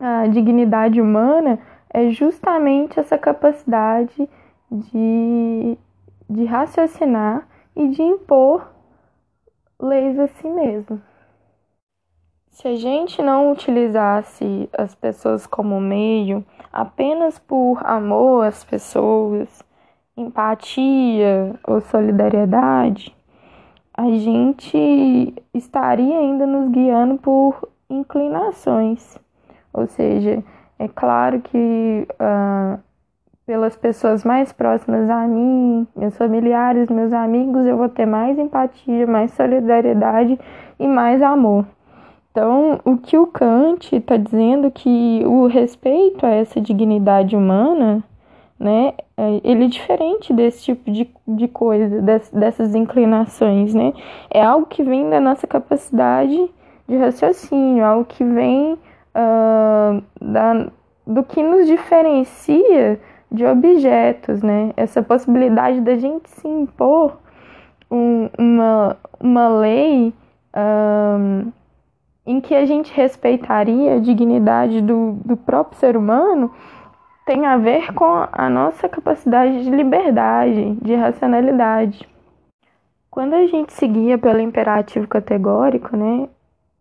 [0.00, 1.58] a dignidade humana
[1.90, 4.28] é justamente essa capacidade
[4.70, 5.78] de,
[6.28, 8.68] de raciocinar e de impor
[9.80, 11.00] leis a si mesmo.
[12.54, 19.60] Se a gente não utilizasse as pessoas como meio apenas por amor às pessoas,
[20.16, 23.12] empatia ou solidariedade,
[23.92, 29.18] a gente estaria ainda nos guiando por inclinações.
[29.72, 30.40] Ou seja,
[30.78, 32.80] é claro que uh,
[33.44, 39.08] pelas pessoas mais próximas a mim, meus familiares, meus amigos, eu vou ter mais empatia,
[39.08, 40.38] mais solidariedade
[40.78, 41.66] e mais amor.
[42.34, 48.02] Então, o que o Kant está dizendo que o respeito a essa dignidade humana,
[48.58, 53.92] né, é, ele é diferente desse tipo de, de coisa, dessas inclinações, né?
[54.28, 56.50] É algo que vem da nossa capacidade
[56.88, 60.66] de raciocínio, algo que vem uh, da,
[61.06, 64.72] do que nos diferencia de objetos, né?
[64.76, 67.16] Essa possibilidade da gente se impor
[67.88, 70.12] um, uma, uma lei.
[70.52, 71.44] Ah,
[72.26, 76.50] em que a gente respeitaria a dignidade do, do próprio ser humano
[77.26, 82.08] tem a ver com a nossa capacidade de liberdade, de racionalidade.
[83.10, 86.28] Quando a gente seguia pelo imperativo categórico, né,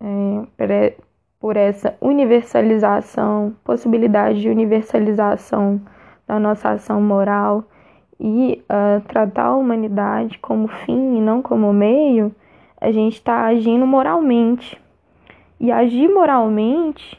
[0.01, 0.93] é,
[1.39, 5.81] por essa universalização, possibilidade de universalização
[6.27, 7.65] da nossa ação moral
[8.19, 12.33] e uh, tratar a humanidade como fim e não como meio,
[12.79, 14.81] a gente está agindo moralmente,
[15.63, 17.17] e agir moralmente,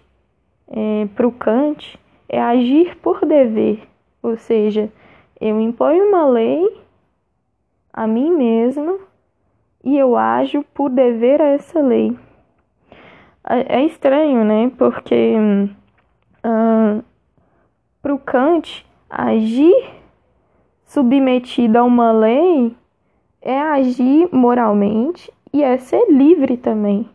[0.69, 3.89] é, para o Kant, é agir por dever,
[4.23, 4.93] ou seja,
[5.41, 6.79] eu imponho uma lei
[7.91, 9.01] a mim mesmo
[9.83, 12.15] e eu ajo por dever a essa lei.
[13.49, 14.71] É, é estranho, né?
[14.77, 15.37] Porque
[16.45, 17.03] uh,
[18.03, 19.91] para o Kant, agir
[20.85, 22.77] submetido a uma lei
[23.41, 27.09] é agir moralmente e é ser livre também.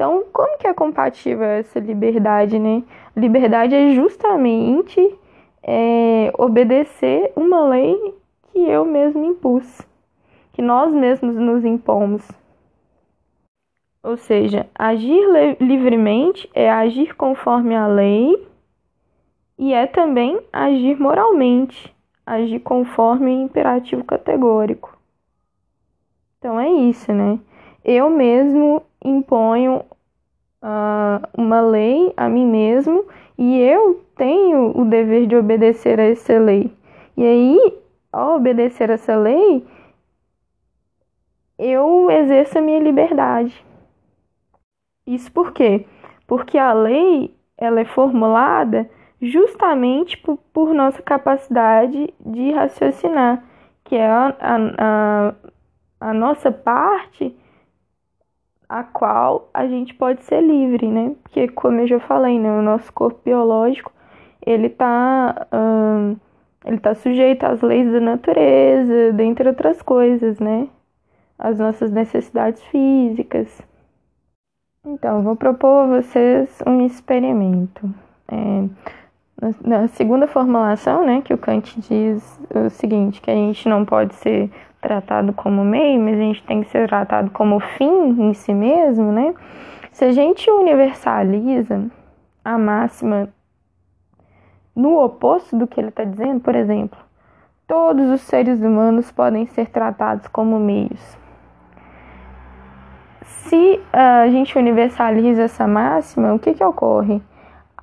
[0.00, 2.82] Então, como que é compatível essa liberdade, né?
[3.14, 4.98] Liberdade é justamente
[5.62, 9.82] é, obedecer uma lei que eu mesmo impus,
[10.54, 12.26] que nós mesmos nos impomos.
[14.02, 15.22] Ou seja, agir
[15.60, 18.48] livremente é agir conforme a lei
[19.58, 24.98] e é também agir moralmente, agir conforme o imperativo categórico.
[26.38, 27.38] Então é isso, né?
[27.84, 29.84] Eu mesmo imponho
[30.62, 36.38] uh, uma lei a mim mesmo e eu tenho o dever de obedecer a essa
[36.38, 36.70] lei.
[37.16, 37.78] E aí,
[38.12, 39.66] ao obedecer essa lei,
[41.58, 43.64] eu exerço a minha liberdade.
[45.06, 45.86] Isso por quê?
[46.26, 48.88] Porque a lei ela é formulada
[49.20, 53.44] justamente por, por nossa capacidade de raciocinar,
[53.84, 55.34] que é a, a, a,
[56.00, 57.36] a nossa parte
[58.70, 61.16] a qual a gente pode ser livre, né?
[61.24, 63.92] Porque, como eu já falei, né, o nosso corpo biológico,
[64.46, 66.16] ele tá, hum,
[66.64, 70.68] ele tá sujeito às leis da natureza, dentre outras coisas, né?
[71.36, 73.60] As nossas necessidades físicas.
[74.86, 77.92] Então, vou propor a vocês um experimento.
[78.28, 78.68] É,
[79.64, 84.14] na segunda formulação, né, que o Kant diz o seguinte, que a gente não pode
[84.14, 84.48] ser
[84.80, 89.12] tratado como meio, mas a gente tem que ser tratado como fim em si mesmo,
[89.12, 89.34] né?
[89.92, 91.86] Se a gente universaliza
[92.44, 93.28] a máxima
[94.74, 96.98] no oposto do que ele está dizendo, por exemplo,
[97.66, 101.18] todos os seres humanos podem ser tratados como meios.
[103.22, 107.20] Se uh, a gente universaliza essa máxima, o que, que ocorre?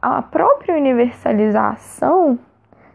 [0.01, 2.39] A própria universalização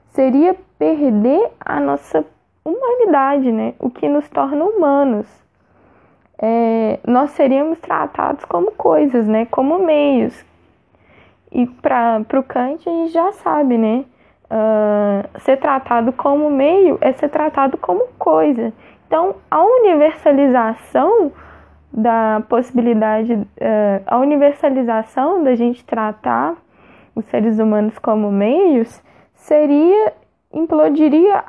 [0.08, 2.24] seria perder a nossa
[2.64, 3.74] humanidade, né?
[3.78, 5.26] O que nos torna humanos.
[6.40, 9.46] é, nós seríamos tratados como coisas, né?
[9.46, 10.44] Como meios.
[11.52, 14.04] E para o Kant a gente já sabe, né?
[14.50, 18.72] Uh, ser tratado como meio é ser tratado como coisa.
[19.06, 21.32] Então, a universalização
[21.92, 23.46] da possibilidade, uh,
[24.06, 26.56] a universalização da gente tratar
[27.14, 29.02] os seres humanos como meios
[29.34, 30.12] seria,
[30.52, 31.44] implodiria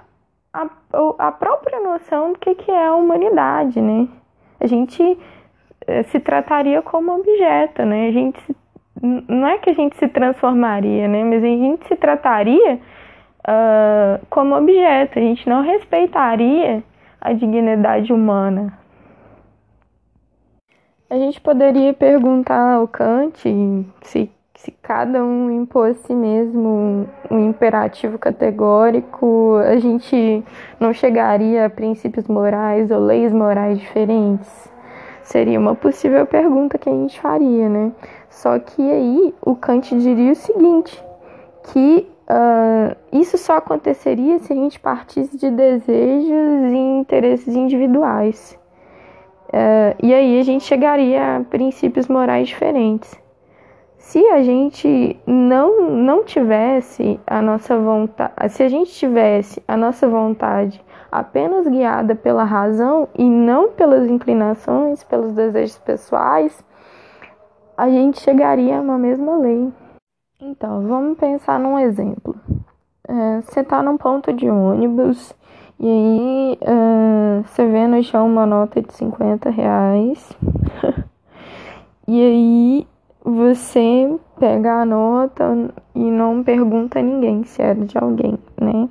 [0.54, 0.70] a,
[1.18, 4.08] a própria noção do que, que é a humanidade, né?
[4.64, 5.20] a gente
[5.86, 8.08] eh, se trataria como objeto, né?
[8.08, 8.56] A gente se,
[9.28, 11.22] não é que a gente se transformaria, né?
[11.24, 15.20] Mas a gente se trataria uh, como objeto.
[15.20, 16.82] A gente não respeitaria
[17.20, 18.80] a dignidade humana.
[21.10, 23.38] A gente poderia perguntar ao Kant
[24.01, 30.43] se, se cada um impôs a si mesmo um, imperativo categórico, a gente
[30.80, 34.72] não chegaria a princípios morais ou leis morais diferentes?
[35.24, 37.91] Seria uma possível pergunta que a gente faria, né?
[38.30, 41.04] Só que aí o Kant diria o seguinte,
[41.72, 48.60] que uh, isso só aconteceria se a gente partisse de desejos e interesses individuais.
[49.47, 53.23] Uh, e aí a gente chegaria a princípios morais diferentes.
[54.04, 60.08] Se a gente não, não tivesse a nossa vontade, se a gente tivesse a nossa
[60.08, 66.64] vontade apenas guiada pela razão e não pelas inclinações, pelos desejos pessoais,
[67.78, 69.72] a gente chegaria a uma mesma lei.
[70.39, 72.36] Então, vamos pensar num exemplo.
[73.08, 75.34] É, você está num ponto de ônibus
[75.80, 80.38] e aí é, você vê no chão uma nota de 50 reais.
[82.06, 82.93] e aí
[83.24, 88.90] você pega a nota e não pergunta a ninguém se é de alguém, né?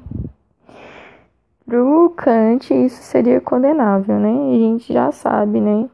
[1.67, 4.31] Pro Kant isso seria condenável, né?
[4.31, 5.89] A gente já sabe, né?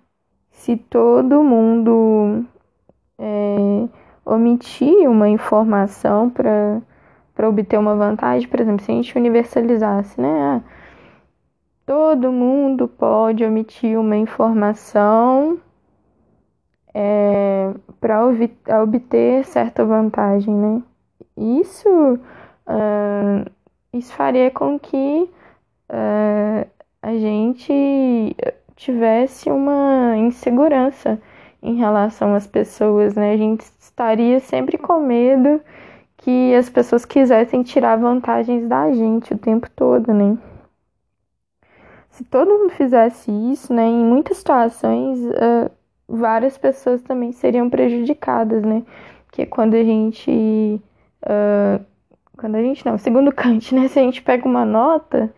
[0.51, 2.45] Se todo mundo
[3.19, 3.89] é,
[4.25, 10.29] omitir uma informação para obter uma vantagem, por exemplo, se a gente universalizasse, né?
[10.41, 10.61] Ah,
[11.85, 15.59] todo mundo pode omitir uma informação
[16.95, 18.27] é, para
[18.83, 20.83] obter certa vantagem, né?
[21.37, 23.51] Isso, uh,
[23.93, 25.31] isso faria com que
[25.91, 26.69] uh,
[27.03, 28.37] a gente
[28.75, 31.21] tivesse uma insegurança
[31.63, 33.33] em relação às pessoas, né?
[33.33, 35.61] A gente estaria sempre com medo
[36.19, 40.37] que as pessoas quisessem tirar vantagens da gente o tempo todo, né?
[42.11, 45.71] Se todo mundo fizesse isso, né, em muitas situações, uh,
[46.09, 48.83] várias pessoas também seriam prejudicadas, né?
[49.27, 50.81] Porque quando a gente.
[51.23, 51.85] Uh,
[52.37, 53.89] quando a gente não, segundo Kant, né?
[53.89, 55.33] Se a gente pega uma nota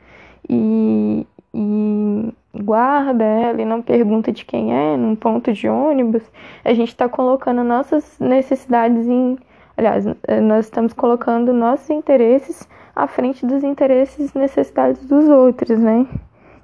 [0.49, 6.23] e, e guarda ela e não pergunta de quem é, num ponto de ônibus,
[6.65, 9.39] a gente está colocando nossas necessidades em.
[9.77, 10.05] Aliás,
[10.43, 16.07] nós estamos colocando nossos interesses à frente dos interesses e necessidades dos outros, né?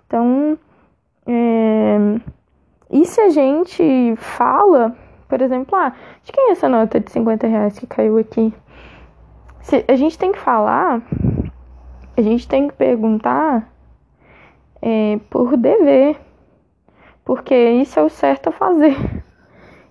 [0.07, 0.59] Então,
[1.26, 1.98] é,
[2.91, 4.97] e se a gente fala,
[5.28, 8.53] por exemplo, ah, de quem é essa nota de 50 reais que caiu aqui?
[9.61, 11.03] Se a gente tem que falar,
[12.16, 13.68] a gente tem que perguntar
[14.80, 16.16] é, por dever,
[17.24, 18.97] porque isso é o certo a fazer,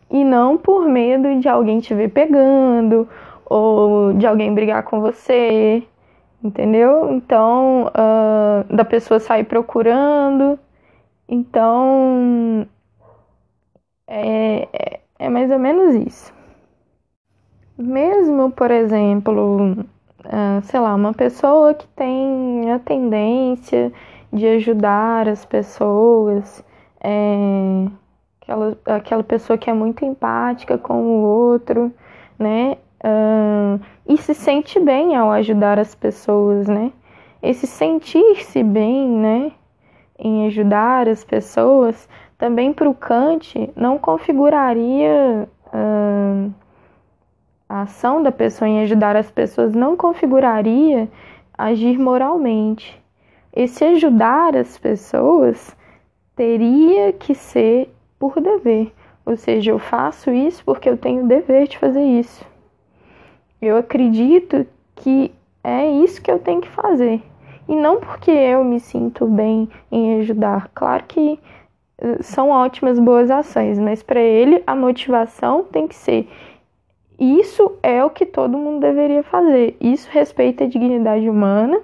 [0.09, 3.07] e não por medo de alguém te ver pegando
[3.45, 5.83] ou de alguém brigar com você,
[6.43, 7.11] entendeu?
[7.11, 10.57] Então, uh, da pessoa sair procurando.
[11.27, 12.67] Então,
[14.07, 16.33] é, é, é mais ou menos isso.
[17.77, 19.85] Mesmo, por exemplo,
[20.25, 23.91] uh, sei lá, uma pessoa que tem a tendência
[24.31, 26.63] de ajudar as pessoas,
[27.01, 27.87] é,
[28.41, 31.91] aquela, aquela pessoa que é muito empática com o outro,
[32.39, 32.77] né?
[33.03, 36.91] Uh, e se sente bem ao ajudar as pessoas, né?
[37.41, 39.51] Esse sentir-se bem, né?
[40.17, 45.47] Em ajudar as pessoas também para o Kant não configuraria
[47.67, 51.09] a ação da pessoa em ajudar as pessoas não configuraria
[51.57, 53.01] agir moralmente.
[53.53, 55.75] Esse ajudar as pessoas
[56.35, 58.93] teria que ser por dever,
[59.25, 62.45] ou seja, eu faço isso porque eu tenho o dever de fazer isso.
[63.61, 65.31] Eu acredito que
[65.63, 67.21] é isso que eu tenho que fazer.
[67.67, 70.69] E não porque eu me sinto bem em ajudar.
[70.73, 71.39] Claro que
[72.21, 76.27] são ótimas, boas ações, mas para ele a motivação tem que ser
[77.19, 79.77] isso é o que todo mundo deveria fazer.
[79.79, 81.81] Isso respeita a dignidade humana.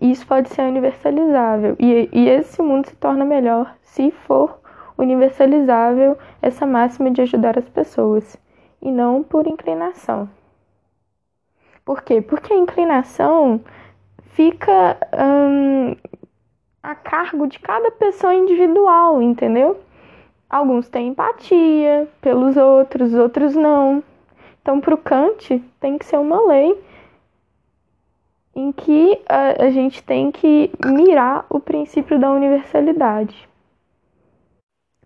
[0.00, 1.76] Isso pode ser universalizável.
[1.78, 4.60] E, e esse mundo se torna melhor se for
[4.96, 8.36] universalizável essa máxima de ajudar as pessoas,
[8.80, 10.28] e não por inclinação.
[11.84, 12.20] Por quê?
[12.22, 13.60] Porque a inclinação
[14.34, 15.96] fica hum,
[16.84, 19.80] a cargo de cada pessoa individual, entendeu?
[20.50, 24.04] Alguns têm empatia pelos outros, outros não.
[24.60, 26.78] Então, para o Kant, tem que ser uma lei
[28.54, 33.48] em que a, a gente tem que mirar o princípio da universalidade.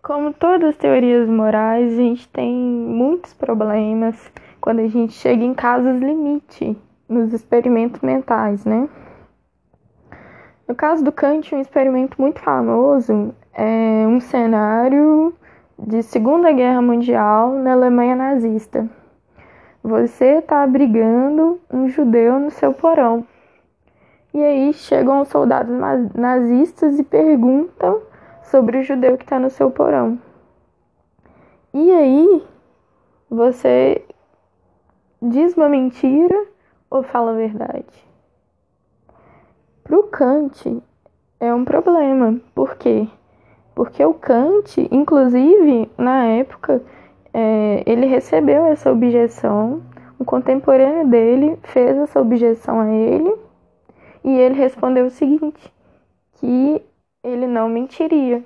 [0.03, 5.53] Como todas as teorias morais, a gente tem muitos problemas quando a gente chega em
[5.53, 6.77] casos limite
[7.07, 8.89] nos experimentos mentais, né?
[10.69, 15.33] No caso do Kant, um experimento muito famoso é um cenário
[15.79, 18.87] de Segunda Guerra Mundial na Alemanha nazista.
[19.81, 23.25] Você está abrigando um judeu no seu porão.
[24.31, 25.75] E aí chegam os soldados
[26.13, 28.03] nazistas e perguntam
[28.43, 30.19] sobre o judeu que está no seu porão.
[31.73, 32.43] E aí
[33.27, 34.05] você
[35.19, 36.45] diz uma mentira
[36.91, 38.08] ou fala a verdade?
[39.89, 40.83] Para o Kant
[41.39, 42.39] é um problema.
[42.53, 43.07] Por quê?
[43.73, 46.83] Porque o Kant, inclusive na época,
[47.33, 49.81] é, ele recebeu essa objeção,
[50.19, 53.33] um contemporâneo dele fez essa objeção a ele
[54.23, 55.73] e ele respondeu o seguinte:
[56.33, 56.85] que
[57.23, 58.43] ele não mentiria.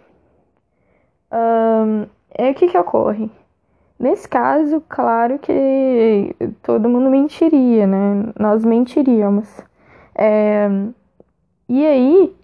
[1.30, 3.30] Um, é o que, que ocorre?
[4.00, 8.32] Nesse caso, claro que todo mundo mentiria, né?
[8.40, 9.62] Nós mentiríamos.
[10.16, 10.70] É,
[11.76, 12.36] e aí,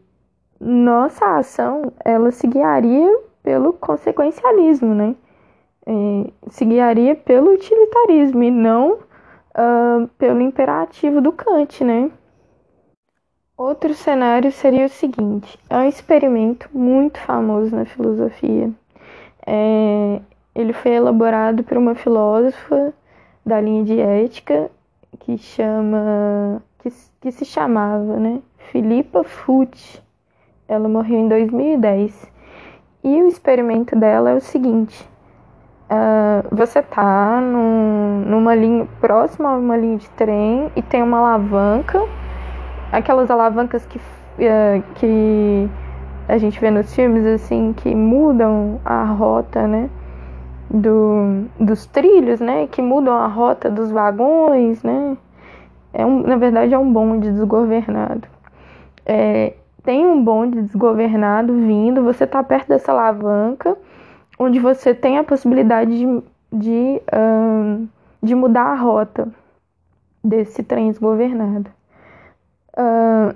[0.59, 5.15] nossa ação, ela se guiaria pelo consequencialismo, né?
[5.86, 12.11] É, se guiaria pelo utilitarismo e não uh, pelo imperativo do Kant, né?
[13.55, 18.71] Outro cenário seria o seguinte: é um experimento muito famoso na filosofia.
[19.45, 20.21] É,
[20.55, 22.91] ele foi elaborado por uma filósofa
[23.45, 24.71] da linha de ética
[25.19, 26.89] que chama que,
[27.21, 28.41] que se chamava, né,
[28.72, 30.03] Philippa Foot.
[30.67, 32.32] Ela morreu em 2010.
[33.03, 35.09] E o experimento dela é o seguinte:
[35.89, 41.17] uh, você tá num, numa linha próxima a uma linha de trem e tem uma
[41.17, 41.99] alavanca,
[42.91, 45.70] aquelas alavancas que, uh, que
[46.28, 49.89] a gente vê nos filmes assim que mudam a rota, né?
[50.70, 52.67] Do, dos trilhos, né?
[52.67, 55.17] Que mudam a rota dos vagões, né?
[55.91, 58.28] É um, na verdade, é um bonde desgovernado
[59.10, 63.76] é, tem um bonde desgovernado vindo, você está perto dessa alavanca,
[64.38, 67.88] onde você tem a possibilidade de, de, um,
[68.22, 69.28] de mudar a rota
[70.24, 71.72] desse trem desgovernado.
[72.78, 73.36] Uh,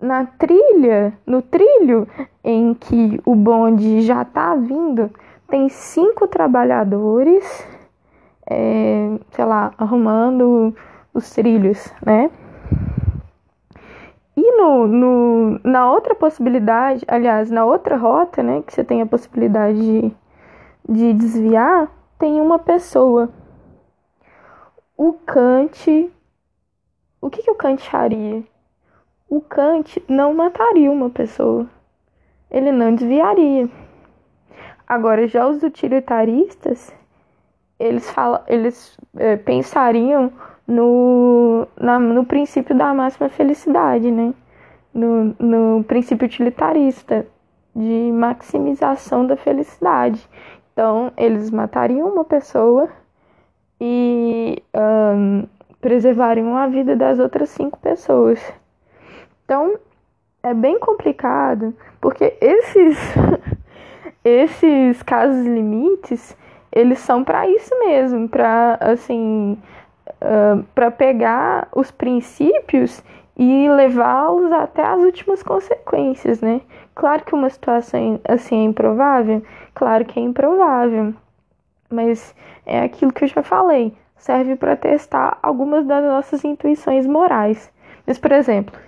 [0.00, 2.08] na trilha, no trilho
[2.42, 5.12] em que o bonde já está vindo,
[5.48, 7.64] tem cinco trabalhadores,
[8.50, 10.74] é, sei lá, arrumando
[11.14, 12.32] os trilhos, né?
[14.36, 19.06] E no, no, na outra possibilidade, aliás, na outra rota, né, que você tem a
[19.06, 20.12] possibilidade de,
[20.88, 23.30] de desviar, tem uma pessoa.
[24.96, 26.10] O Kant.
[27.20, 28.42] O que, que o Kant faria?
[29.28, 31.66] O Kant não mataria uma pessoa.
[32.50, 33.68] Ele não desviaria.
[34.86, 36.94] Agora, já os utilitaristas,
[37.78, 40.32] eles, falam, eles é, pensariam
[40.66, 44.32] no, na, no princípio da máxima felicidade, né?
[44.92, 47.26] No, no princípio utilitarista
[47.74, 50.28] de maximização da felicidade.
[50.72, 52.88] Então, eles matariam uma pessoa
[53.80, 55.46] e um,
[55.80, 58.40] preservariam a vida das outras cinco pessoas.
[59.44, 59.78] Então,
[60.42, 62.98] é bem complicado, porque esses,
[64.24, 66.36] esses casos limites,
[66.70, 69.58] eles são para isso mesmo, para assim
[70.74, 73.02] para pegar os princípios
[73.36, 76.60] e levá-los até as últimas consequências, né?
[76.94, 79.42] Claro que uma situação assim é improvável,
[79.74, 81.12] claro que é improvável,
[81.90, 87.70] mas é aquilo que eu já falei, serve para testar algumas das nossas intuições morais.
[88.06, 88.78] Mas, por exemplo,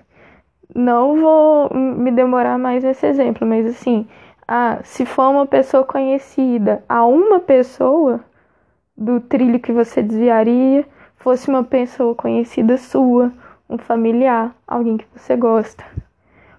[0.75, 4.07] não vou me demorar mais nesse exemplo, mas assim,
[4.47, 8.21] ah, se for uma pessoa conhecida, a uma pessoa
[8.97, 10.87] do trilho que você desviaria,
[11.27, 13.33] fosse uma pessoa conhecida sua,
[13.69, 15.85] um familiar, alguém que você gosta,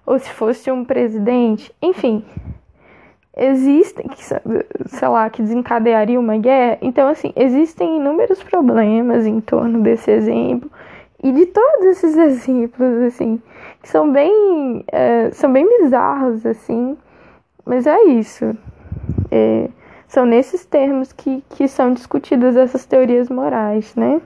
[0.04, 2.22] ou se fosse um presidente, enfim,
[3.34, 4.04] existem,
[4.88, 6.76] sei lá, que desencadearia uma guerra.
[6.82, 10.70] Então, assim, existem inúmeros problemas em torno desse exemplo
[11.22, 13.40] e de todos esses exemplos, assim,
[13.80, 16.94] que são bem, é, são bem bizarros, assim,
[17.64, 18.54] mas é isso.
[19.30, 19.70] é,
[20.06, 24.20] são nesses termos que, que são discutidas essas teorias morais, né?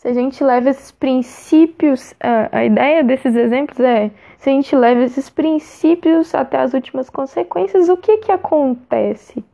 [0.00, 4.74] Se a gente leva esses princípios, a, a ideia desses exemplos é, se a gente
[4.74, 9.44] leva esses princípios até as últimas consequências, o que que acontece?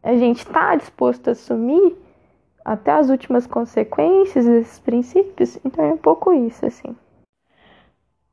[0.00, 1.96] A gente está disposto a assumir
[2.64, 5.58] até as últimas consequências desses princípios?
[5.64, 6.94] Então é um pouco isso, assim.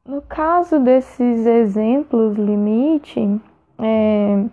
[0.05, 3.41] No caso desses exemplos limite,
[3.79, 4.45] é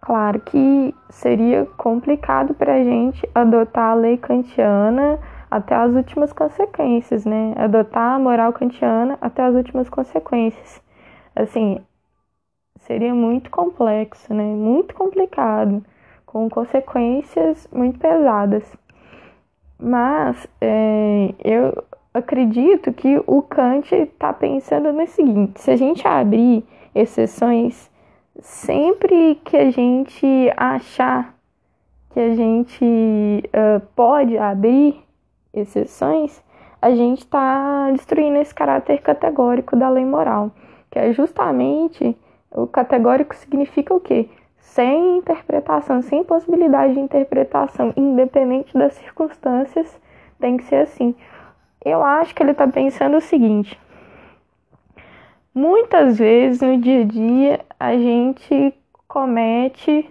[0.00, 5.18] claro que seria complicado para a gente adotar a lei kantiana
[5.50, 7.54] até as últimas consequências, né?
[7.56, 10.82] Adotar a moral kantiana até as últimas consequências.
[11.34, 11.78] Assim,
[12.80, 14.44] seria muito complexo, né?
[14.44, 15.84] Muito complicado,
[16.24, 18.64] com consequências muito pesadas.
[19.78, 26.64] Mas é, eu acredito que o Kant está pensando no seguinte: se a gente abrir
[26.94, 27.90] exceções,
[28.40, 30.26] sempre que a gente
[30.56, 31.34] achar
[32.10, 35.05] que a gente uh, pode abrir
[35.60, 36.42] exceções,
[36.80, 40.50] a gente está destruindo esse caráter categórico da lei moral,
[40.90, 42.16] que é justamente
[42.50, 44.28] o categórico significa o quê?
[44.58, 50.00] Sem interpretação, sem possibilidade de interpretação, independente das circunstâncias,
[50.38, 51.14] tem que ser assim.
[51.84, 53.78] Eu acho que ele está pensando o seguinte:
[55.54, 58.74] muitas vezes no dia a dia a gente
[59.06, 60.08] comete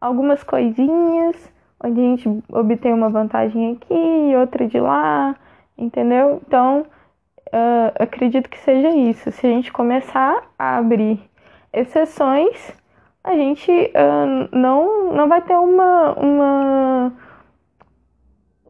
[0.00, 1.52] algumas coisinhas
[1.86, 5.36] a gente obtém uma vantagem aqui outra de lá,
[5.78, 6.42] entendeu?
[6.46, 6.86] Então,
[7.48, 9.30] uh, acredito que seja isso.
[9.30, 11.20] Se a gente começar a abrir
[11.72, 12.72] exceções,
[13.22, 17.12] a gente uh, não, não vai ter uma, uma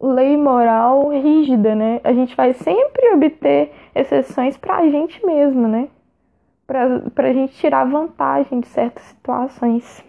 [0.01, 2.01] lei moral rígida, né?
[2.05, 5.89] A gente vai sempre obter exceções para a gente mesmo, né?
[6.67, 10.05] Para a gente tirar vantagem de certas situações.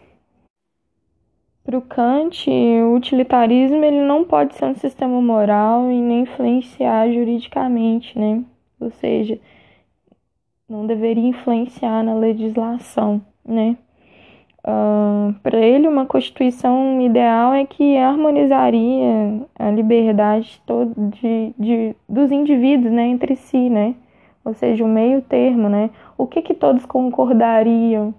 [1.68, 7.11] Para o Kant, o utilitarismo ele não pode ser um sistema moral e nem influenciar
[7.11, 8.41] juridicamente, né?
[8.80, 9.38] Ou seja,
[10.70, 13.76] não deveria influenciar na legislação, né?
[14.59, 20.61] Uh, para ele, uma constituição ideal é que harmonizaria a liberdade
[21.22, 23.93] de, de, dos indivíduos né, entre si, né?
[24.45, 25.89] Ou seja, o meio termo, né?
[26.18, 28.15] O que, que todos concordariam?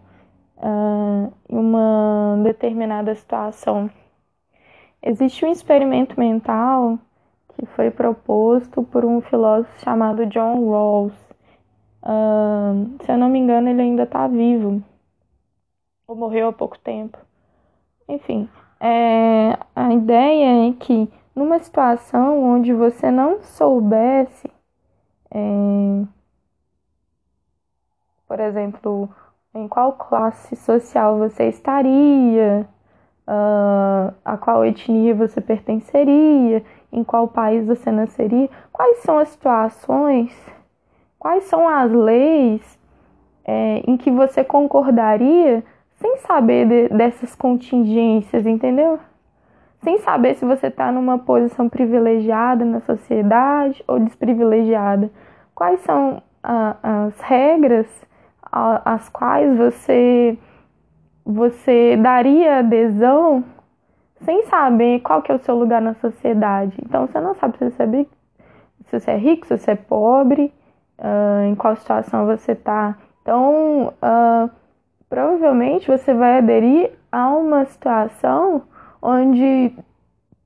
[0.59, 3.90] Uh, uma determinada situação.
[5.02, 6.98] Existe um experimento mental
[7.54, 11.14] que foi proposto por um filósofo chamado John Rawls.
[12.02, 14.82] Uh, se eu não me engano, ele ainda está vivo,
[16.06, 17.18] ou morreu há pouco tempo.
[18.09, 18.48] Enfim,
[18.80, 24.50] é, a ideia é que numa situação onde você não soubesse,
[25.30, 26.04] é,
[28.26, 29.09] por exemplo,
[29.59, 32.66] em qual classe social você estaria,
[33.26, 40.32] uh, a qual etnia você pertenceria, em qual país você nasceria, quais são as situações,
[41.18, 42.78] quais são as leis
[43.44, 45.64] é, em que você concordaria
[45.96, 49.00] sem saber de, dessas contingências, entendeu?
[49.82, 55.11] Sem saber se você está numa posição privilegiada na sociedade ou desprivilegiada.
[55.54, 58.07] Quais são a, as regras
[58.51, 60.38] às quais você
[61.24, 63.44] você daria adesão
[64.22, 66.76] sem saber qual que é o seu lugar na sociedade.
[66.82, 68.07] Então você não sabe se você é,
[68.86, 70.53] se você é rico, se você é pobre,
[70.99, 72.96] uh, em qual situação você está.
[73.22, 74.51] Então uh,
[75.09, 78.62] provavelmente você vai aderir a uma situação
[79.03, 79.74] onde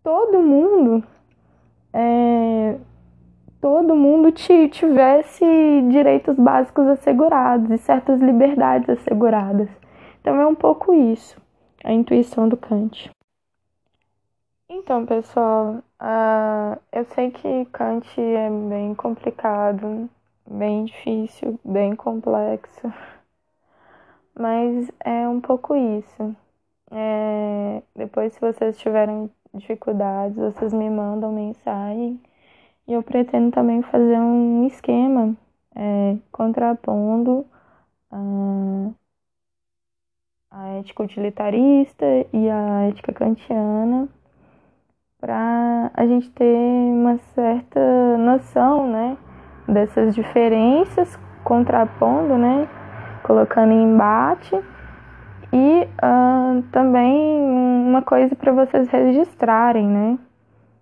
[0.03, 1.05] todo mundo
[1.93, 2.77] é,
[3.63, 5.45] todo mundo tivesse
[5.89, 9.69] direitos básicos assegurados e certas liberdades asseguradas.
[10.21, 11.41] Então é um pouco isso,
[11.85, 13.09] a intuição do Kant.
[14.69, 20.11] Então, pessoal, uh, eu sei que Kant é bem complicado,
[20.51, 22.93] bem difícil, bem complexo,
[24.35, 26.35] mas é um pouco isso.
[26.91, 32.21] É, depois, se vocês tiverem dificuldades, vocês me mandam mensagem
[32.87, 35.37] e eu pretendo também fazer um esquema
[35.75, 37.47] é, contrapondo
[38.11, 38.91] a,
[40.51, 44.09] a ética utilitarista e a ética kantiana
[45.23, 47.81] para a gente ter uma certa
[48.19, 49.17] noção, né,
[49.69, 52.69] dessas diferenças, contrapondo, né,
[53.23, 54.53] colocando em embate
[55.53, 60.19] e uh, também uma coisa para vocês registrarem, né,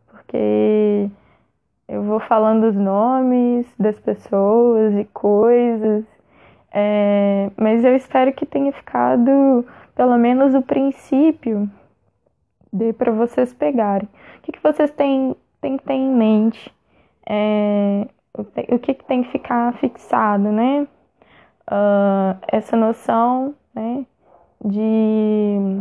[0.09, 1.11] porque
[1.91, 6.05] eu vou falando os nomes das pessoas e coisas,
[6.73, 9.67] é, mas eu espero que tenha ficado
[9.97, 11.69] pelo menos o princípio
[12.73, 14.09] dê para vocês pegarem.
[14.39, 16.73] O que, que vocês têm, têm que ter em mente?
[17.29, 20.87] É, o que, que tem que ficar fixado, né?
[21.69, 24.07] Uh, essa noção né,
[24.65, 25.81] de,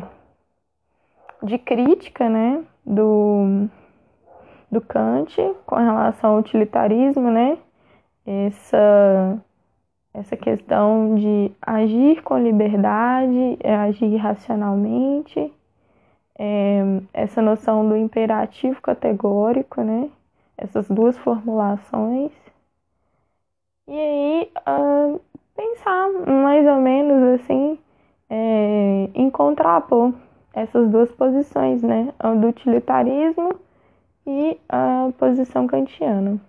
[1.44, 3.68] de crítica né, do,
[4.72, 7.58] do Kant com relação ao utilitarismo, né?
[8.26, 9.40] Essa,
[10.14, 15.52] essa questão de agir com liberdade, é agir racionalmente,
[16.38, 16.82] é,
[17.14, 20.10] essa noção do imperativo categórico, né?
[20.58, 22.32] Essas duas formulações.
[23.88, 25.20] E aí, uh,
[25.56, 27.80] pensar mais ou menos assim,
[28.30, 30.14] é, em contrapor
[30.54, 32.14] essas duas posições, né?
[32.20, 33.56] A do utilitarismo
[34.30, 36.40] e a posição kantiana.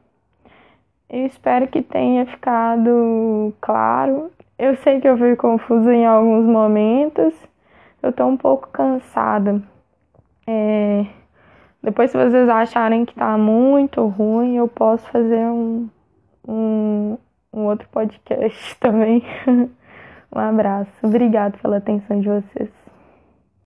[1.08, 4.30] Eu espero que tenha ficado claro.
[4.58, 7.34] Eu sei que eu fui confusa em alguns momentos.
[8.02, 9.62] Eu tô um pouco cansada.
[10.46, 11.06] É...
[11.82, 15.88] Depois, se vocês acharem que tá muito ruim, eu posso fazer um,
[16.46, 17.16] um,
[17.52, 19.24] um outro podcast também.
[19.48, 20.92] um abraço.
[21.02, 22.79] Obrigada pela atenção de vocês.